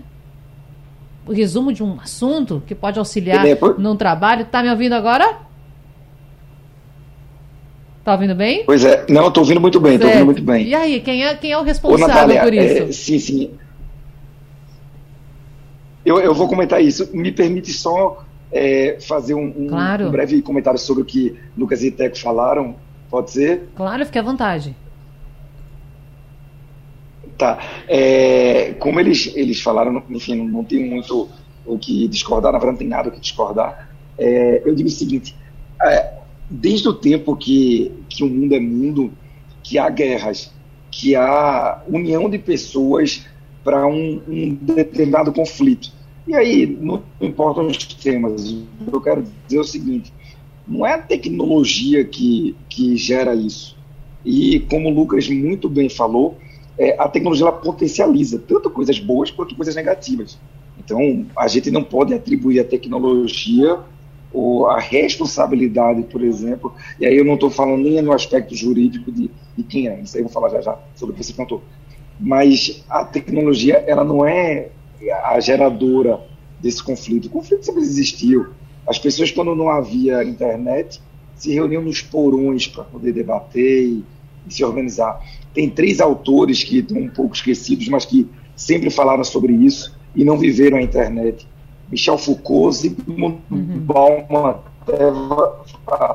Resumo 1.33 1.73
de 1.73 1.83
um 1.83 1.99
assunto 2.01 2.63
que 2.67 2.75
pode 2.75 2.99
auxiliar 2.99 3.45
num 3.79 3.97
trabalho. 3.97 4.45
Tá 4.47 4.63
me 4.63 4.71
ouvindo 4.71 4.95
agora? 4.95 5.39
Tá 8.05 8.13
ouvindo 8.15 8.35
bem? 8.35 8.65
Pois 8.65 8.85
é, 8.85 9.05
não, 9.11 9.29
estou 9.29 9.43
ouvindo 9.43 9.61
muito 9.61 9.79
bem, 9.79 9.97
estou 9.97 10.09
ouvindo 10.09 10.25
muito 10.25 10.43
bem. 10.43 10.67
E 10.67 10.75
aí, 10.75 11.01
quem 11.01 11.25
é, 11.25 11.35
quem 11.35 11.53
é 11.53 11.59
o 11.59 11.63
responsável 11.63 12.07
Ô, 12.07 12.09
Natália, 12.09 12.43
por 12.43 12.55
isso? 12.55 12.83
É, 12.85 12.93
sim, 12.93 13.19
sim. 13.19 13.51
Eu, 16.05 16.19
eu 16.19 16.35
vou 16.35 16.49
comentar 16.49 16.83
isso. 16.83 17.11
Me 17.15 17.31
permite 17.31 17.71
só 17.71 18.25
é, 18.51 18.97
fazer 19.01 19.35
um, 19.35 19.53
um, 19.55 19.67
claro. 19.69 20.07
um, 20.07 20.11
breve 20.11 20.41
comentário 20.41 20.79
sobre 20.79 21.03
o 21.03 21.05
que 21.05 21.37
Lucas 21.55 21.83
e 21.85 21.91
Teco 21.91 22.19
falaram. 22.19 22.77
Pode 23.11 23.31
ser? 23.31 23.69
Claro, 23.77 24.07
fique 24.07 24.19
à 24.19 24.23
vontade. 24.23 24.75
Tá. 27.39 27.57
É, 27.87 28.75
como 28.81 28.99
eles, 28.99 29.33
eles 29.37 29.61
falaram, 29.61 30.03
enfim, 30.11 30.35
não, 30.35 30.65
tem 30.65 30.85
muito 30.91 31.29
o 31.65 31.79
que 31.79 32.09
discordar, 32.09 32.53
na 32.53 32.59
verdade 32.59 32.73
não 32.73 32.79
tem 32.79 32.89
nada 32.89 33.09
o 33.09 33.13
que 33.13 33.21
discordar. 33.21 33.89
É, 34.19 34.61
eu 34.67 34.75
digo 34.75 34.89
o 34.89 34.93
seguinte: 34.93 35.37
é, 35.81 36.15
desde 36.51 36.89
o 36.89 36.93
tempo 36.93 37.37
que, 37.37 37.93
que 38.09 38.25
o 38.25 38.29
mundo 38.29 38.57
é 38.57 38.61
mundo, 38.61 39.13
que 39.63 39.79
há 39.79 39.89
guerras, 39.89 40.53
que 40.91 41.15
há 41.15 41.81
união 41.87 42.29
de 42.29 42.39
pessoas 42.39 43.25
para 43.63 43.87
um, 43.87 44.21
um, 44.27 44.59
determinado 44.61 45.33
conflito. 45.33 45.93
E 46.27 46.35
aí, 46.35 46.67
não 46.67 47.05
importam 47.21 47.69
os 47.69 47.77
temas, 47.77 48.53
eu 48.93 49.01
quero 49.01 49.25
dizer 49.47 49.61
o 49.61 49.65
seguinte: 49.65 50.13
não 50.67 50.85
é 50.85 50.95
a 50.95 50.99
tecnologia 50.99 52.05
que, 52.05 52.57
que 52.69 52.97
gera 52.97 53.33
isso. 53.33 53.79
E 54.25 54.59
como 54.69 54.89
o 54.89 54.93
Lucas 54.93 55.29
muito 55.29 55.69
bem 55.69 55.89
falou, 55.89 56.37
é, 56.79 56.97
a 56.99 57.09
tecnologia 57.09 57.47
ela 57.47 57.53
potencializa 57.53 58.39
tanto 58.39 58.71
coisas 58.71 58.99
boas 58.99 59.31
quanto 59.31 59.55
coisas 59.57 59.75
negativas. 59.75 60.39
Então, 60.79 61.27
a 61.37 61.49
gente 61.49 61.71
não 61.71 61.83
pode 61.83 62.15
atribuir 62.15 62.61
a 62.61 62.65
tecnologia 62.65 63.79
ou 64.33 64.67
a 64.67 64.79
responsabilidade, 64.79 66.03
por 66.05 66.23
exemplo, 66.23 66.75
e 67.01 67.07
aí 67.07 67.17
eu 67.17 67.25
não 67.25 67.35
estou 67.35 67.51
falando 67.51 67.83
nem 67.83 68.01
no 68.03 68.13
aspecto 68.13 68.55
jurídico 68.55 69.11
de, 69.11 69.31
de 69.57 69.63
quem 69.65 69.89
é, 69.89 70.01
isso 70.01 70.17
aí 70.17 70.23
eu 70.23 70.27
vou 70.27 70.33
falar 70.33 70.51
já 70.51 70.61
já 70.61 70.79
sobre 70.95 71.15
o 71.15 71.17
que 71.17 71.25
você 71.25 71.33
contou, 71.33 71.63
mas 72.21 72.85
a 72.89 73.05
tecnologia, 73.05 73.83
ela 73.87 74.05
não 74.05 74.25
é 74.25 74.69
a 75.25 75.39
geradora 75.41 76.21
desse 76.61 76.83
conflito. 76.83 77.27
O 77.27 77.31
conflito 77.31 77.65
sempre 77.65 77.83
existiu. 77.83 78.49
As 78.87 78.99
pessoas, 78.99 79.31
quando 79.31 79.55
não 79.55 79.71
havia 79.71 80.25
internet, 80.25 81.01
se 81.37 81.53
reuniam 81.53 81.83
nos 81.83 82.03
porões 82.03 82.67
para 82.67 82.85
poder 82.85 83.13
debater 83.13 84.03
se 84.55 84.65
organizar. 84.65 85.21
Tem 85.55 85.69
três 85.69 86.01
autores 86.01 86.63
que 86.63 86.79
estão 86.79 86.99
um 86.99 87.09
pouco 87.09 87.35
esquecidos, 87.35 87.89
mas 87.89 88.05
que 88.05 88.29
sempre 88.55 88.91
falaram 88.91 89.25
sobre 89.25 89.53
isso 89.53 89.97
e 90.15 90.25
não 90.25 90.39
viveram 90.39 90.79
a 90.79 90.83
internet. 90.83 91.47
Michel 91.91 92.19
Foucault, 92.19 92.77
Zygmunt 92.77 93.39
uhum. 93.51 93.79
Bauman 93.81 94.57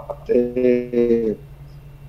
até, 0.10 1.36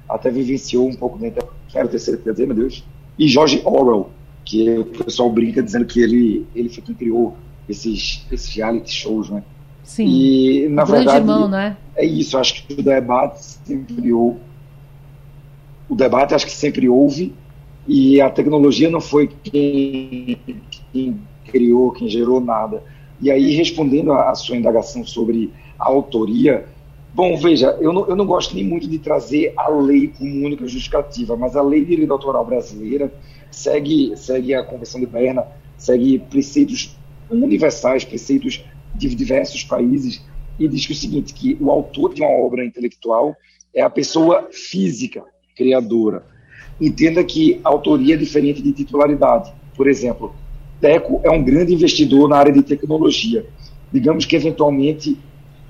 até, 0.09 0.31
vivenciou 0.31 0.89
um 0.89 0.95
pouco 0.95 1.19
da 1.19 1.29
internet. 1.29 1.53
Era 1.75 1.87
o 1.87 1.91
terceiro 1.91 2.21
quer 2.21 2.33
dizer, 2.33 2.47
meu 2.47 2.57
Deus. 2.57 2.85
E 3.19 3.29
George 3.29 3.61
Orwell, 3.65 4.11
que 4.45 4.79
o 4.79 4.85
pessoal 4.85 5.31
brinca 5.31 5.63
dizendo 5.63 5.85
que 5.85 6.01
ele, 6.01 6.47
ele 6.55 6.69
foi 6.69 6.83
quem 6.83 6.95
criou 6.95 7.37
esses, 7.69 8.27
esses 8.31 8.55
reality 8.55 8.93
shows, 8.93 9.31
né? 9.31 9.43
Sim. 9.83 10.07
E, 10.07 10.69
na 10.69 10.83
o 10.83 10.87
verdade, 10.87 11.19
irmão, 11.19 11.49
né? 11.49 11.77
É 11.95 12.05
isso, 12.05 12.39
acho 12.39 12.67
que 12.67 12.75
o 12.75 12.83
debate 12.83 13.45
sempre 13.45 14.13
houve. 14.13 14.39
O 15.89 15.95
debate 15.95 16.35
acho 16.35 16.47
que 16.47 16.53
sempre 16.53 16.89
houve, 16.89 17.35
e 17.87 18.21
a 18.21 18.31
tecnologia 18.31 18.89
não 18.89 19.01
foi 19.01 19.29
quem, 19.43 20.39
quem 20.93 21.21
criou, 21.45 21.93
quem 21.93 22.09
gerou 22.09 22.41
nada. 22.41 22.83
E 23.21 23.31
aí, 23.31 23.55
respondendo 23.55 24.13
à 24.13 24.35
sua 24.35 24.57
indagação 24.57 25.05
sobre 25.05 25.53
a 25.79 25.87
autoria, 25.87 26.67
bom, 27.13 27.37
veja, 27.37 27.77
eu 27.81 27.93
não, 27.93 28.07
eu 28.09 28.17
não 28.17 28.27
gosto 28.27 28.55
nem 28.55 28.65
muito 28.65 28.89
de 28.89 28.99
trazer 28.99 29.53
a 29.57 29.69
lei 29.69 30.09
como 30.09 30.45
única 30.45 30.67
justificativa, 30.67 31.37
mas 31.37 31.55
a 31.55 31.63
lei 31.63 31.81
de 31.81 31.91
direito 31.91 32.13
autoral 32.13 32.45
brasileira 32.45 33.13
segue, 33.51 34.17
segue 34.17 34.55
a 34.55 34.65
Convenção 34.65 35.01
de 35.01 35.07
Berna, 35.07 35.47
segue 35.77 36.19
preceitos 36.19 36.97
universais, 37.31 38.05
preceitos 38.05 38.65
de 38.95 39.15
diversos 39.15 39.63
países, 39.65 40.25
e 40.59 40.67
diz 40.69 40.87
que 40.87 40.93
o 40.93 40.97
seguinte, 40.97 41.35
que 41.35 41.57
o 41.61 41.71
autor 41.71 42.15
de 42.15 42.23
uma 42.23 42.31
obra 42.31 42.65
intelectual 42.65 43.37
é 43.75 43.83
a 43.83 43.91
pessoa 43.91 44.49
física 44.53 45.25
criadora. 45.55 46.25
Entenda 46.81 47.23
que 47.23 47.61
autoria 47.63 48.15
é 48.15 48.19
diferente 48.19 48.61
de 48.61 48.73
titularidade. 48.73 49.53
Por 49.77 49.89
exemplo, 49.89 50.35
Teco 50.81 51.21
é 51.23 51.31
um 51.31 51.43
grande 51.43 51.73
investidor 51.73 52.29
na 52.29 52.37
área 52.37 52.53
de 52.53 52.63
tecnologia. 52.63 53.47
Digamos 53.93 54.25
que, 54.25 54.35
eventualmente, 54.37 55.17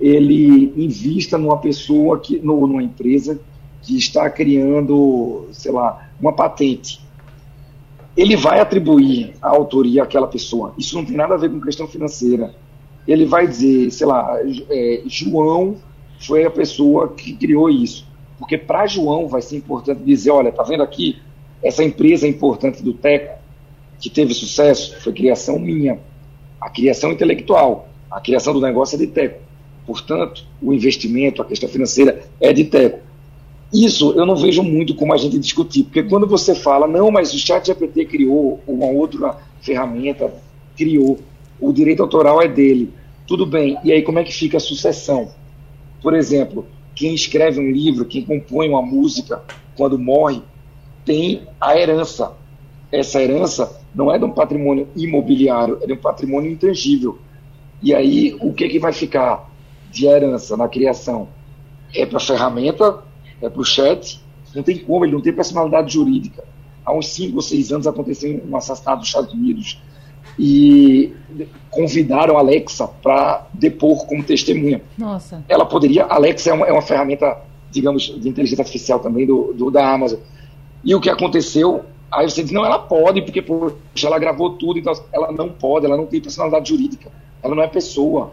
ele 0.00 0.72
invista 0.76 1.36
numa 1.36 1.58
pessoa, 1.58 2.18
que, 2.18 2.38
numa 2.38 2.82
empresa 2.82 3.38
que 3.82 3.96
está 3.96 4.30
criando, 4.30 5.46
sei 5.52 5.72
lá, 5.72 6.08
uma 6.20 6.32
patente 6.32 7.04
ele 8.16 8.36
vai 8.36 8.60
atribuir 8.60 9.34
a 9.42 9.48
autoria 9.48 10.02
àquela 10.02 10.26
pessoa. 10.26 10.72
Isso 10.78 10.94
não 10.94 11.04
tem 11.04 11.16
nada 11.16 11.34
a 11.34 11.36
ver 11.36 11.50
com 11.50 11.60
questão 11.60 11.86
financeira. 11.86 12.54
Ele 13.06 13.26
vai 13.26 13.46
dizer, 13.46 13.90
sei 13.90 14.06
lá, 14.06 14.38
é, 14.70 15.02
João 15.06 15.76
foi 16.20 16.44
a 16.44 16.50
pessoa 16.50 17.08
que 17.08 17.34
criou 17.34 17.68
isso. 17.68 18.06
Porque 18.38 18.58
para 18.58 18.86
João 18.86 19.28
vai 19.28 19.42
ser 19.42 19.56
importante 19.56 20.02
dizer, 20.02 20.30
olha, 20.30 20.52
tá 20.52 20.62
vendo 20.62 20.82
aqui? 20.82 21.20
Essa 21.62 21.84
empresa 21.84 22.26
importante 22.26 22.82
do 22.82 22.92
Teco, 22.92 23.38
que 24.00 24.10
teve 24.10 24.34
sucesso, 24.34 25.00
foi 25.00 25.12
criação 25.12 25.58
minha. 25.58 25.98
A 26.60 26.68
criação 26.68 27.12
intelectual, 27.12 27.88
a 28.10 28.20
criação 28.20 28.52
do 28.52 28.60
negócio 28.60 28.96
é 28.96 28.98
de 28.98 29.06
Teco. 29.06 29.40
Portanto, 29.86 30.44
o 30.60 30.72
investimento, 30.72 31.42
a 31.42 31.44
questão 31.44 31.68
financeira 31.68 32.22
é 32.40 32.52
de 32.52 32.64
Teco. 32.64 33.00
Isso 33.72 34.12
eu 34.12 34.24
não 34.24 34.36
vejo 34.36 34.62
muito 34.62 34.94
como 34.94 35.12
a 35.12 35.16
gente 35.16 35.38
discutir, 35.38 35.84
porque 35.84 36.02
quando 36.04 36.26
você 36.26 36.54
fala, 36.54 36.86
não, 36.86 37.10
mas 37.10 37.34
o 37.34 37.38
chat 37.38 37.66
GPT 37.66 38.04
criou 38.04 38.60
uma 38.66 38.86
outra 38.86 39.36
ferramenta, 39.60 40.32
criou, 40.76 41.18
o 41.60 41.72
direito 41.72 42.02
autoral 42.02 42.40
é 42.40 42.46
dele, 42.46 42.92
tudo 43.26 43.44
bem, 43.44 43.76
e 43.82 43.90
aí 43.90 44.02
como 44.02 44.20
é 44.20 44.24
que 44.24 44.32
fica 44.32 44.58
a 44.58 44.60
sucessão? 44.60 45.30
Por 46.00 46.14
exemplo, 46.14 46.66
quem 46.94 47.14
escreve 47.14 47.60
um 47.60 47.70
livro, 47.70 48.04
quem 48.04 48.24
compõe 48.24 48.68
uma 48.68 48.82
música, 48.82 49.42
quando 49.76 49.98
morre, 49.98 50.42
tem 51.04 51.42
a 51.60 51.76
herança. 51.78 52.32
Essa 52.90 53.22
herança 53.22 53.80
não 53.94 54.12
é 54.12 54.18
de 54.18 54.24
um 54.24 54.30
patrimônio 54.30 54.88
imobiliário, 54.96 55.78
é 55.82 55.86
de 55.86 55.92
um 55.92 55.98
patrimônio 55.98 56.50
intangível. 56.50 57.18
E 57.82 57.94
aí, 57.94 58.36
o 58.40 58.52
que, 58.52 58.68
que 58.68 58.78
vai 58.78 58.92
ficar 58.92 59.50
de 59.90 60.06
herança 60.06 60.56
na 60.56 60.68
criação? 60.68 61.28
É 61.94 62.06
para 62.06 62.18
a 62.18 62.20
ferramenta 62.20 63.02
é, 63.40 63.48
para 63.48 63.60
o 63.60 63.64
chat, 63.64 64.20
não 64.54 64.62
tem 64.62 64.78
como, 64.78 65.04
ele 65.04 65.12
não 65.12 65.20
tem 65.20 65.32
personalidade 65.32 65.92
jurídica. 65.92 66.44
Há 66.84 66.92
uns 66.92 67.08
5 67.08 67.36
ou 67.36 67.42
6 67.42 67.72
anos 67.72 67.86
aconteceu 67.86 68.42
um 68.48 68.56
assassinato 68.56 68.98
nos 68.98 69.08
Estados 69.08 69.32
Unidos 69.32 69.80
e 70.38 71.12
convidaram 71.70 72.36
a 72.36 72.40
Alexa 72.40 72.86
para 72.86 73.46
depor 73.52 74.06
como 74.06 74.22
testemunha. 74.22 74.82
Nossa. 74.96 75.44
Ela 75.48 75.64
poderia, 75.64 76.04
Alexa 76.04 76.50
é 76.50 76.52
uma, 76.52 76.66
é 76.66 76.72
uma 76.72 76.82
ferramenta, 76.82 77.36
digamos, 77.70 78.02
de 78.02 78.28
inteligência 78.28 78.62
artificial 78.62 79.00
também 79.00 79.26
do, 79.26 79.52
do, 79.52 79.70
da 79.70 79.92
Amazon. 79.92 80.18
E 80.84 80.94
o 80.94 81.00
que 81.00 81.10
aconteceu? 81.10 81.84
Aí 82.10 82.28
você 82.28 82.42
diz, 82.42 82.52
não, 82.52 82.64
ela 82.64 82.78
pode, 82.78 83.22
porque 83.22 83.42
poxa, 83.42 84.06
ela 84.06 84.18
gravou 84.18 84.50
tudo, 84.50 84.78
então 84.78 84.92
ela 85.12 85.32
não 85.32 85.48
pode, 85.48 85.86
ela 85.86 85.96
não 85.96 86.06
tem 86.06 86.20
personalidade 86.20 86.68
jurídica, 86.68 87.10
ela 87.42 87.54
não 87.54 87.62
é 87.62 87.66
pessoa. 87.66 88.32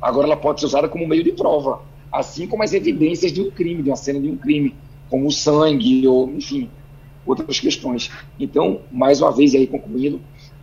Agora 0.00 0.26
ela 0.26 0.36
pode 0.36 0.60
ser 0.60 0.66
usada 0.66 0.88
como 0.88 1.06
meio 1.06 1.24
de 1.24 1.32
prova 1.32 1.80
assim 2.12 2.46
como 2.46 2.62
as 2.62 2.74
evidências 2.74 3.32
de 3.32 3.40
um 3.40 3.50
crime, 3.50 3.82
de 3.82 3.88
uma 3.88 3.96
cena 3.96 4.20
de 4.20 4.28
um 4.28 4.36
crime, 4.36 4.76
como 5.08 5.26
o 5.26 5.32
sangue, 5.32 6.06
ou, 6.06 6.28
enfim, 6.28 6.68
outras 7.24 7.58
questões. 7.58 8.10
Então, 8.38 8.82
mais 8.92 9.22
uma 9.22 9.32
vez, 9.32 9.54
aí 9.54 9.66
concluindo, 9.66 10.20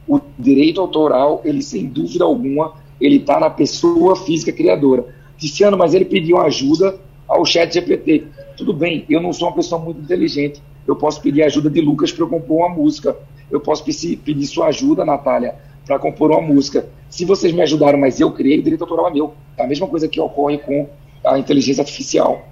o 0.10 0.20
direito 0.40 0.82
autoral, 0.82 1.40
ele 1.46 1.62
sem 1.62 1.86
dúvida 1.86 2.26
alguma, 2.26 2.74
ele 3.00 3.18
está 3.18 3.40
na 3.40 3.50
pessoa 3.50 4.16
física 4.16 4.52
criadora. 4.52 5.06
Tiziano, 5.38 5.78
mas 5.78 5.94
ele 5.94 6.04
pediu 6.04 6.40
ajuda 6.40 7.00
ao 7.28 7.46
chat 7.46 7.72
GPT. 7.72 8.26
Tudo 8.58 8.74
bem, 8.74 9.06
eu 9.08 9.22
não 9.22 9.32
sou 9.32 9.48
uma 9.48 9.56
pessoa 9.56 9.80
muito 9.80 10.02
inteligente, 10.02 10.62
eu 10.88 10.96
posso 10.96 11.22
pedir 11.22 11.44
ajuda 11.44 11.70
de 11.70 11.80
Lucas 11.80 12.12
para 12.12 12.26
compor 12.26 12.58
uma 12.58 12.70
música, 12.70 13.16
eu 13.52 13.62
posso 13.62 13.84
pedir 13.86 14.48
sua 14.48 14.68
ajuda, 14.68 15.06
Natália, 15.06 15.56
para 15.86 16.00
compor 16.00 16.32
uma 16.32 16.42
música. 16.42 16.90
Se 17.08 17.24
vocês 17.24 17.54
me 17.54 17.62
ajudaram, 17.62 18.00
mas 18.00 18.20
eu 18.20 18.32
criei, 18.32 18.60
o 18.60 18.64
direito 18.64 18.82
autoral 18.82 19.08
é 19.10 19.14
meu. 19.14 19.36
É 19.56 19.64
a 19.64 19.68
mesma 19.68 19.88
coisa 19.88 20.08
que 20.08 20.20
ocorre 20.20 20.58
com 20.58 20.88
a 21.26 21.38
inteligência 21.38 21.82
artificial. 21.82 22.48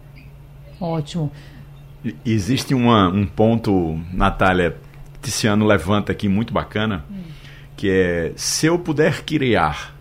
Ótimo. 0.80 1.32
Existe 2.24 2.76
uma, 2.76 3.10
um 3.10 3.26
ponto, 3.26 4.00
Natália, 4.14 4.78
Tiziano 5.22 5.66
levanta 5.66 6.12
aqui 6.12 6.30
muito 6.30 6.54
bacana, 6.54 7.04
hum. 7.12 7.37
Que 7.78 7.90
é 7.90 8.34
se 8.36 8.66
eu 8.66 8.78
puder 8.78 9.24
criar 9.24 9.96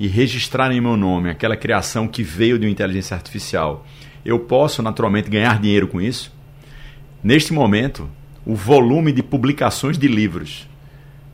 e 0.00 0.08
registrar 0.08 0.72
em 0.72 0.80
meu 0.80 0.96
nome 0.96 1.28
aquela 1.28 1.56
criação 1.56 2.08
que 2.08 2.22
veio 2.22 2.58
de 2.58 2.64
uma 2.64 2.72
inteligência 2.72 3.14
artificial, 3.14 3.86
eu 4.24 4.40
posso 4.40 4.82
naturalmente 4.82 5.30
ganhar 5.30 5.60
dinheiro 5.60 5.86
com 5.86 6.00
isso? 6.00 6.34
Neste 7.22 7.52
momento, 7.52 8.08
o 8.46 8.54
volume 8.54 9.12
de 9.12 9.22
publicações 9.22 9.98
de 9.98 10.08
livros 10.08 10.66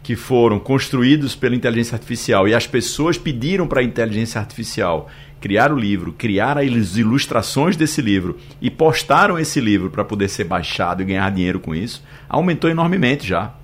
que 0.02 0.16
foram 0.16 0.58
construídos 0.58 1.34
pela 1.34 1.54
inteligência 1.54 1.94
artificial 1.94 2.46
e 2.46 2.54
as 2.54 2.66
pessoas 2.66 3.16
pediram 3.16 3.66
para 3.66 3.80
a 3.80 3.84
inteligência 3.84 4.38
artificial 4.38 5.08
criar 5.40 5.72
o 5.72 5.78
livro, 5.78 6.12
criar 6.12 6.58
as 6.58 6.96
ilustrações 6.96 7.76
desse 7.76 8.00
livro 8.02 8.38
e 8.60 8.70
postaram 8.70 9.38
esse 9.38 9.60
livro 9.60 9.90
para 9.90 10.04
poder 10.04 10.28
ser 10.28 10.44
baixado 10.44 11.02
e 11.02 11.04
ganhar 11.04 11.30
dinheiro 11.30 11.60
com 11.60 11.74
isso, 11.74 12.02
aumentou 12.28 12.68
enormemente 12.68 13.26
já. 13.26 13.54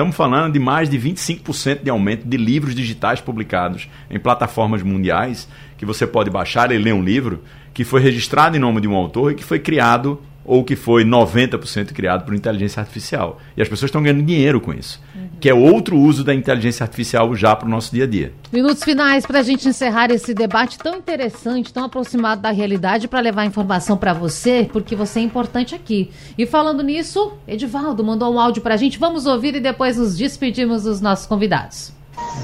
Estamos 0.00 0.16
falando 0.16 0.54
de 0.54 0.58
mais 0.58 0.88
de 0.88 0.98
25% 0.98 1.82
de 1.82 1.90
aumento 1.90 2.26
de 2.26 2.38
livros 2.38 2.74
digitais 2.74 3.20
publicados 3.20 3.86
em 4.10 4.18
plataformas 4.18 4.82
mundiais, 4.82 5.46
que 5.76 5.84
você 5.84 6.06
pode 6.06 6.30
baixar 6.30 6.72
e 6.72 6.78
ler 6.78 6.94
um 6.94 7.04
livro 7.04 7.44
que 7.74 7.84
foi 7.84 8.00
registrado 8.00 8.56
em 8.56 8.58
nome 8.58 8.80
de 8.80 8.88
um 8.88 8.94
autor 8.94 9.32
e 9.32 9.34
que 9.34 9.44
foi 9.44 9.58
criado 9.58 10.18
ou 10.50 10.64
que 10.64 10.74
foi 10.74 11.04
90% 11.04 11.92
criado 11.92 12.24
por 12.24 12.34
inteligência 12.34 12.80
artificial. 12.80 13.38
E 13.56 13.62
as 13.62 13.68
pessoas 13.68 13.88
estão 13.88 14.02
ganhando 14.02 14.24
dinheiro 14.24 14.60
com 14.60 14.74
isso, 14.74 15.00
uhum. 15.14 15.28
que 15.38 15.48
é 15.48 15.54
outro 15.54 15.96
uso 15.96 16.24
da 16.24 16.34
inteligência 16.34 16.82
artificial 16.82 17.32
já 17.36 17.54
para 17.54 17.68
o 17.68 17.70
nosso 17.70 17.92
dia 17.94 18.02
a 18.02 18.06
dia. 18.08 18.32
Minutos 18.52 18.82
finais 18.82 19.24
para 19.24 19.38
a 19.38 19.42
gente 19.44 19.68
encerrar 19.68 20.10
esse 20.10 20.34
debate 20.34 20.76
tão 20.76 20.96
interessante, 20.96 21.72
tão 21.72 21.84
aproximado 21.84 22.42
da 22.42 22.50
realidade, 22.50 23.06
para 23.06 23.20
levar 23.20 23.44
informação 23.44 23.96
para 23.96 24.12
você, 24.12 24.68
porque 24.72 24.96
você 24.96 25.20
é 25.20 25.22
importante 25.22 25.72
aqui. 25.72 26.10
E 26.36 26.44
falando 26.44 26.82
nisso, 26.82 27.34
Edivaldo 27.46 28.02
mandou 28.02 28.34
um 28.34 28.40
áudio 28.40 28.60
para 28.60 28.74
a 28.74 28.76
gente, 28.76 28.98
vamos 28.98 29.26
ouvir 29.26 29.54
e 29.54 29.60
depois 29.60 29.98
nos 29.98 30.16
despedimos 30.16 30.82
dos 30.82 31.00
nossos 31.00 31.26
convidados. 31.26 31.92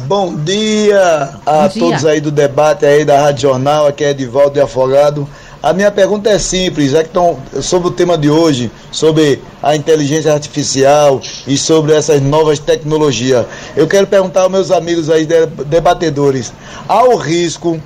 Bom 0.06 0.36
dia 0.36 1.40
a 1.44 1.62
Bom 1.62 1.68
dia. 1.68 1.80
todos 1.80 2.06
aí 2.06 2.20
do 2.20 2.30
debate 2.30 2.86
aí 2.86 3.04
da 3.04 3.20
Rádio 3.20 3.50
Jornal, 3.50 3.88
aqui 3.88 4.04
é 4.04 4.10
Edivaldo 4.10 4.52
de 4.52 4.60
Afogado. 4.60 5.28
A 5.66 5.72
minha 5.72 5.90
pergunta 5.90 6.30
é 6.30 6.38
simples, 6.38 6.94
é 6.94 7.02
que 7.02 7.10
sobre 7.60 7.88
o 7.88 7.90
tema 7.90 8.16
de 8.16 8.30
hoje, 8.30 8.70
sobre 8.92 9.42
a 9.60 9.74
inteligência 9.74 10.32
artificial 10.32 11.20
e 11.44 11.58
sobre 11.58 11.92
essas 11.92 12.22
novas 12.22 12.60
tecnologias. 12.60 13.44
Eu 13.74 13.88
quero 13.88 14.06
perguntar 14.06 14.42
aos 14.42 14.52
meus 14.52 14.70
amigos 14.70 15.10
aí 15.10 15.26
debatedores, 15.66 16.52
há 16.88 17.02
o 17.02 17.16
risco 17.16 17.80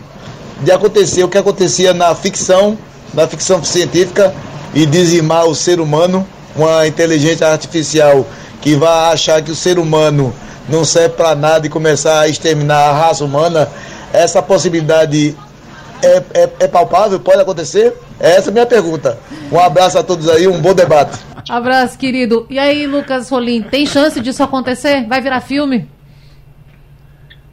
de 0.62 0.70
acontecer 0.70 1.24
o 1.24 1.28
que 1.28 1.38
acontecia 1.38 1.94
na 1.94 2.14
ficção, 2.14 2.76
na 3.14 3.26
ficção 3.26 3.64
científica 3.64 4.34
e 4.74 4.84
dizimar 4.84 5.46
o 5.46 5.54
ser 5.54 5.80
humano, 5.80 6.28
uma 6.54 6.86
inteligência 6.86 7.48
artificial 7.48 8.26
que 8.60 8.74
vai 8.74 9.14
achar 9.14 9.40
que 9.40 9.52
o 9.52 9.56
ser 9.56 9.78
humano 9.78 10.34
não 10.68 10.84
serve 10.84 11.14
para 11.16 11.34
nada 11.34 11.66
e 11.66 11.70
começar 11.70 12.20
a 12.20 12.28
exterminar 12.28 12.90
a 12.90 12.92
raça 12.92 13.24
humana, 13.24 13.70
essa 14.12 14.42
possibilidade 14.42 15.34
é, 16.03 16.42
é, 16.42 16.51
é 16.61 16.68
palpável? 16.68 17.20
Pode 17.20 17.40
acontecer? 17.40 17.94
É 18.18 18.36
essa 18.36 18.51
a 18.51 18.53
minha 18.53 18.66
pergunta. 18.66 19.18
Um 19.51 19.59
abraço 19.59 19.98
a 19.98 20.03
todos 20.03 20.28
aí, 20.28 20.46
um 20.46 20.61
bom 20.61 20.74
debate. 20.74 21.18
Abraço, 21.48 21.98
querido. 21.98 22.46
E 22.51 22.59
aí, 22.59 22.86
Lucas 22.86 23.28
Rolim, 23.30 23.62
tem 23.62 23.86
chance 23.86 24.20
disso 24.20 24.42
acontecer? 24.42 25.07
Vai 25.07 25.20
virar 25.20 25.40
filme? 25.40 25.88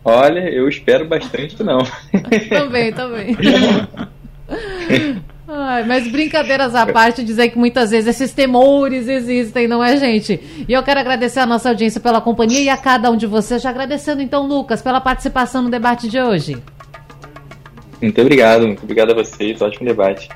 Olha, 0.03 0.49
eu 0.49 0.69
espero 0.69 1.07
bastante 1.07 1.55
que 1.55 1.63
não. 1.63 1.79
também, 2.49 2.93
também. 2.93 3.37
Ai, 5.49 5.83
mas 5.85 6.09
brincadeiras 6.11 6.75
à 6.75 6.85
parte, 6.85 7.23
dizer 7.23 7.49
que 7.49 7.57
muitas 7.57 7.91
vezes 7.91 8.07
esses 8.07 8.33
temores 8.33 9.07
existem, 9.07 9.67
não 9.67 9.83
é, 9.83 9.95
gente? 9.97 10.65
E 10.67 10.73
eu 10.73 10.83
quero 10.83 10.99
agradecer 10.99 11.39
a 11.39 11.45
nossa 11.45 11.69
audiência 11.69 12.01
pela 12.01 12.19
companhia 12.21 12.61
e 12.61 12.69
a 12.69 12.77
cada 12.77 13.09
um 13.09 13.17
de 13.17 13.25
vocês. 13.25 13.61
Já 13.61 13.69
agradecendo, 13.69 14.21
então, 14.21 14.45
Lucas, 14.45 14.81
pela 14.81 14.99
participação 14.99 15.61
no 15.61 15.69
debate 15.69 16.09
de 16.09 16.19
hoje. 16.19 16.57
Muito 18.01 18.21
obrigado, 18.21 18.67
muito 18.67 18.83
obrigado 18.83 19.11
a 19.11 19.15
vocês, 19.15 19.61
ótimo 19.61 19.87
debate. 19.87 20.29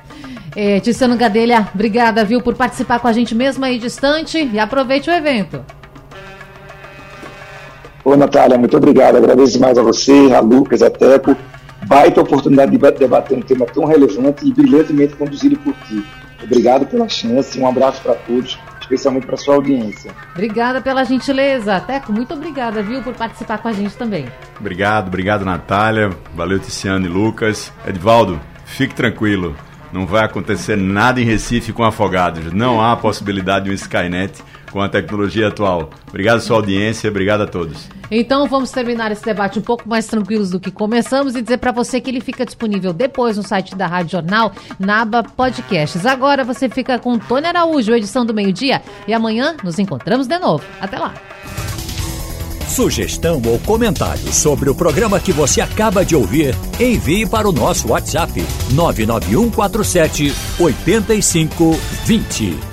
É, 0.54 0.80
Tiziano 0.80 1.16
Gadelha, 1.16 1.68
obrigada, 1.74 2.24
viu, 2.24 2.42
por 2.42 2.54
participar 2.54 2.98
com 2.98 3.08
a 3.08 3.12
gente 3.12 3.34
mesmo 3.34 3.64
aí 3.64 3.78
distante 3.78 4.48
e 4.52 4.58
aproveite 4.58 5.08
o 5.08 5.12
evento. 5.12 5.64
Ô, 8.04 8.16
Natália, 8.16 8.58
muito 8.58 8.76
obrigado. 8.76 9.16
Agradeço 9.16 9.60
mais 9.60 9.78
a 9.78 9.82
você, 9.82 10.32
a 10.34 10.40
Lucas, 10.40 10.82
a 10.82 10.90
Teco. 10.90 11.36
Baita 11.86 12.20
oportunidade 12.20 12.72
de 12.72 12.78
debater 12.78 13.38
um 13.38 13.42
tema 13.42 13.64
tão 13.66 13.84
relevante 13.84 14.46
e 14.46 14.52
brilhantemente 14.52 15.14
conduzido 15.14 15.56
por 15.58 15.72
ti. 15.86 16.04
Obrigado 16.42 16.86
pela 16.86 17.08
chance, 17.08 17.58
um 17.58 17.66
abraço 17.66 18.02
para 18.02 18.14
todos, 18.14 18.58
especialmente 18.82 19.26
para 19.26 19.36
sua 19.36 19.54
audiência. 19.54 20.12
Obrigada 20.32 20.80
pela 20.80 21.04
gentileza. 21.04 21.80
Teco, 21.80 22.12
muito 22.12 22.34
obrigada, 22.34 22.82
viu, 22.82 23.02
por 23.02 23.14
participar 23.14 23.58
com 23.58 23.68
a 23.68 23.72
gente 23.72 23.96
também. 23.96 24.26
Obrigado, 24.58 25.08
obrigado, 25.08 25.44
Natália. 25.44 26.10
Valeu, 26.34 26.58
Ticiano 26.58 27.06
e 27.06 27.08
Lucas. 27.08 27.72
Edvaldo, 27.86 28.40
fique 28.64 28.94
tranquilo. 28.94 29.56
Não 29.92 30.06
vai 30.06 30.24
acontecer 30.24 30.76
nada 30.76 31.20
em 31.20 31.24
Recife 31.24 31.72
com 31.72 31.84
afogados. 31.84 32.52
Não 32.52 32.80
há 32.80 32.96
possibilidade 32.96 33.66
de 33.66 33.70
um 33.70 33.74
Skynet 33.74 34.42
com 34.72 34.80
a 34.80 34.88
tecnologia 34.88 35.48
atual. 35.48 35.90
Obrigado 36.08 36.40
sua 36.40 36.56
audiência, 36.56 37.10
obrigado 37.10 37.42
a 37.42 37.46
todos. 37.46 37.86
Então 38.10 38.48
vamos 38.48 38.70
terminar 38.70 39.12
esse 39.12 39.22
debate 39.24 39.58
um 39.58 39.62
pouco 39.62 39.86
mais 39.88 40.06
tranquilos 40.06 40.50
do 40.50 40.58
que 40.58 40.70
começamos 40.70 41.36
e 41.36 41.42
dizer 41.42 41.58
para 41.58 41.72
você 41.72 42.00
que 42.00 42.08
ele 42.10 42.20
fica 42.20 42.44
disponível 42.44 42.92
depois 42.92 43.36
no 43.36 43.42
site 43.42 43.76
da 43.76 43.86
Rádio 43.86 44.12
Jornal, 44.12 44.52
na 44.78 45.02
aba 45.02 45.22
Podcasts. 45.22 46.06
Agora 46.06 46.44
você 46.44 46.68
fica 46.68 46.98
com 46.98 47.18
Tônia 47.18 47.50
Araújo, 47.50 47.94
edição 47.94 48.26
do 48.26 48.34
meio-dia, 48.34 48.82
e 49.06 49.14
amanhã 49.14 49.56
nos 49.62 49.78
encontramos 49.78 50.26
de 50.26 50.38
novo. 50.38 50.64
Até 50.80 50.98
lá. 50.98 51.14
Sugestão 52.68 53.40
ou 53.44 53.58
comentário 53.58 54.32
sobre 54.32 54.70
o 54.70 54.74
programa 54.74 55.20
que 55.20 55.30
você 55.30 55.60
acaba 55.60 56.06
de 56.06 56.16
ouvir, 56.16 56.54
envie 56.80 57.26
para 57.26 57.46
o 57.46 57.52
nosso 57.52 57.88
WhatsApp 57.88 58.32
99147 58.72 60.32
8520. 60.58 62.71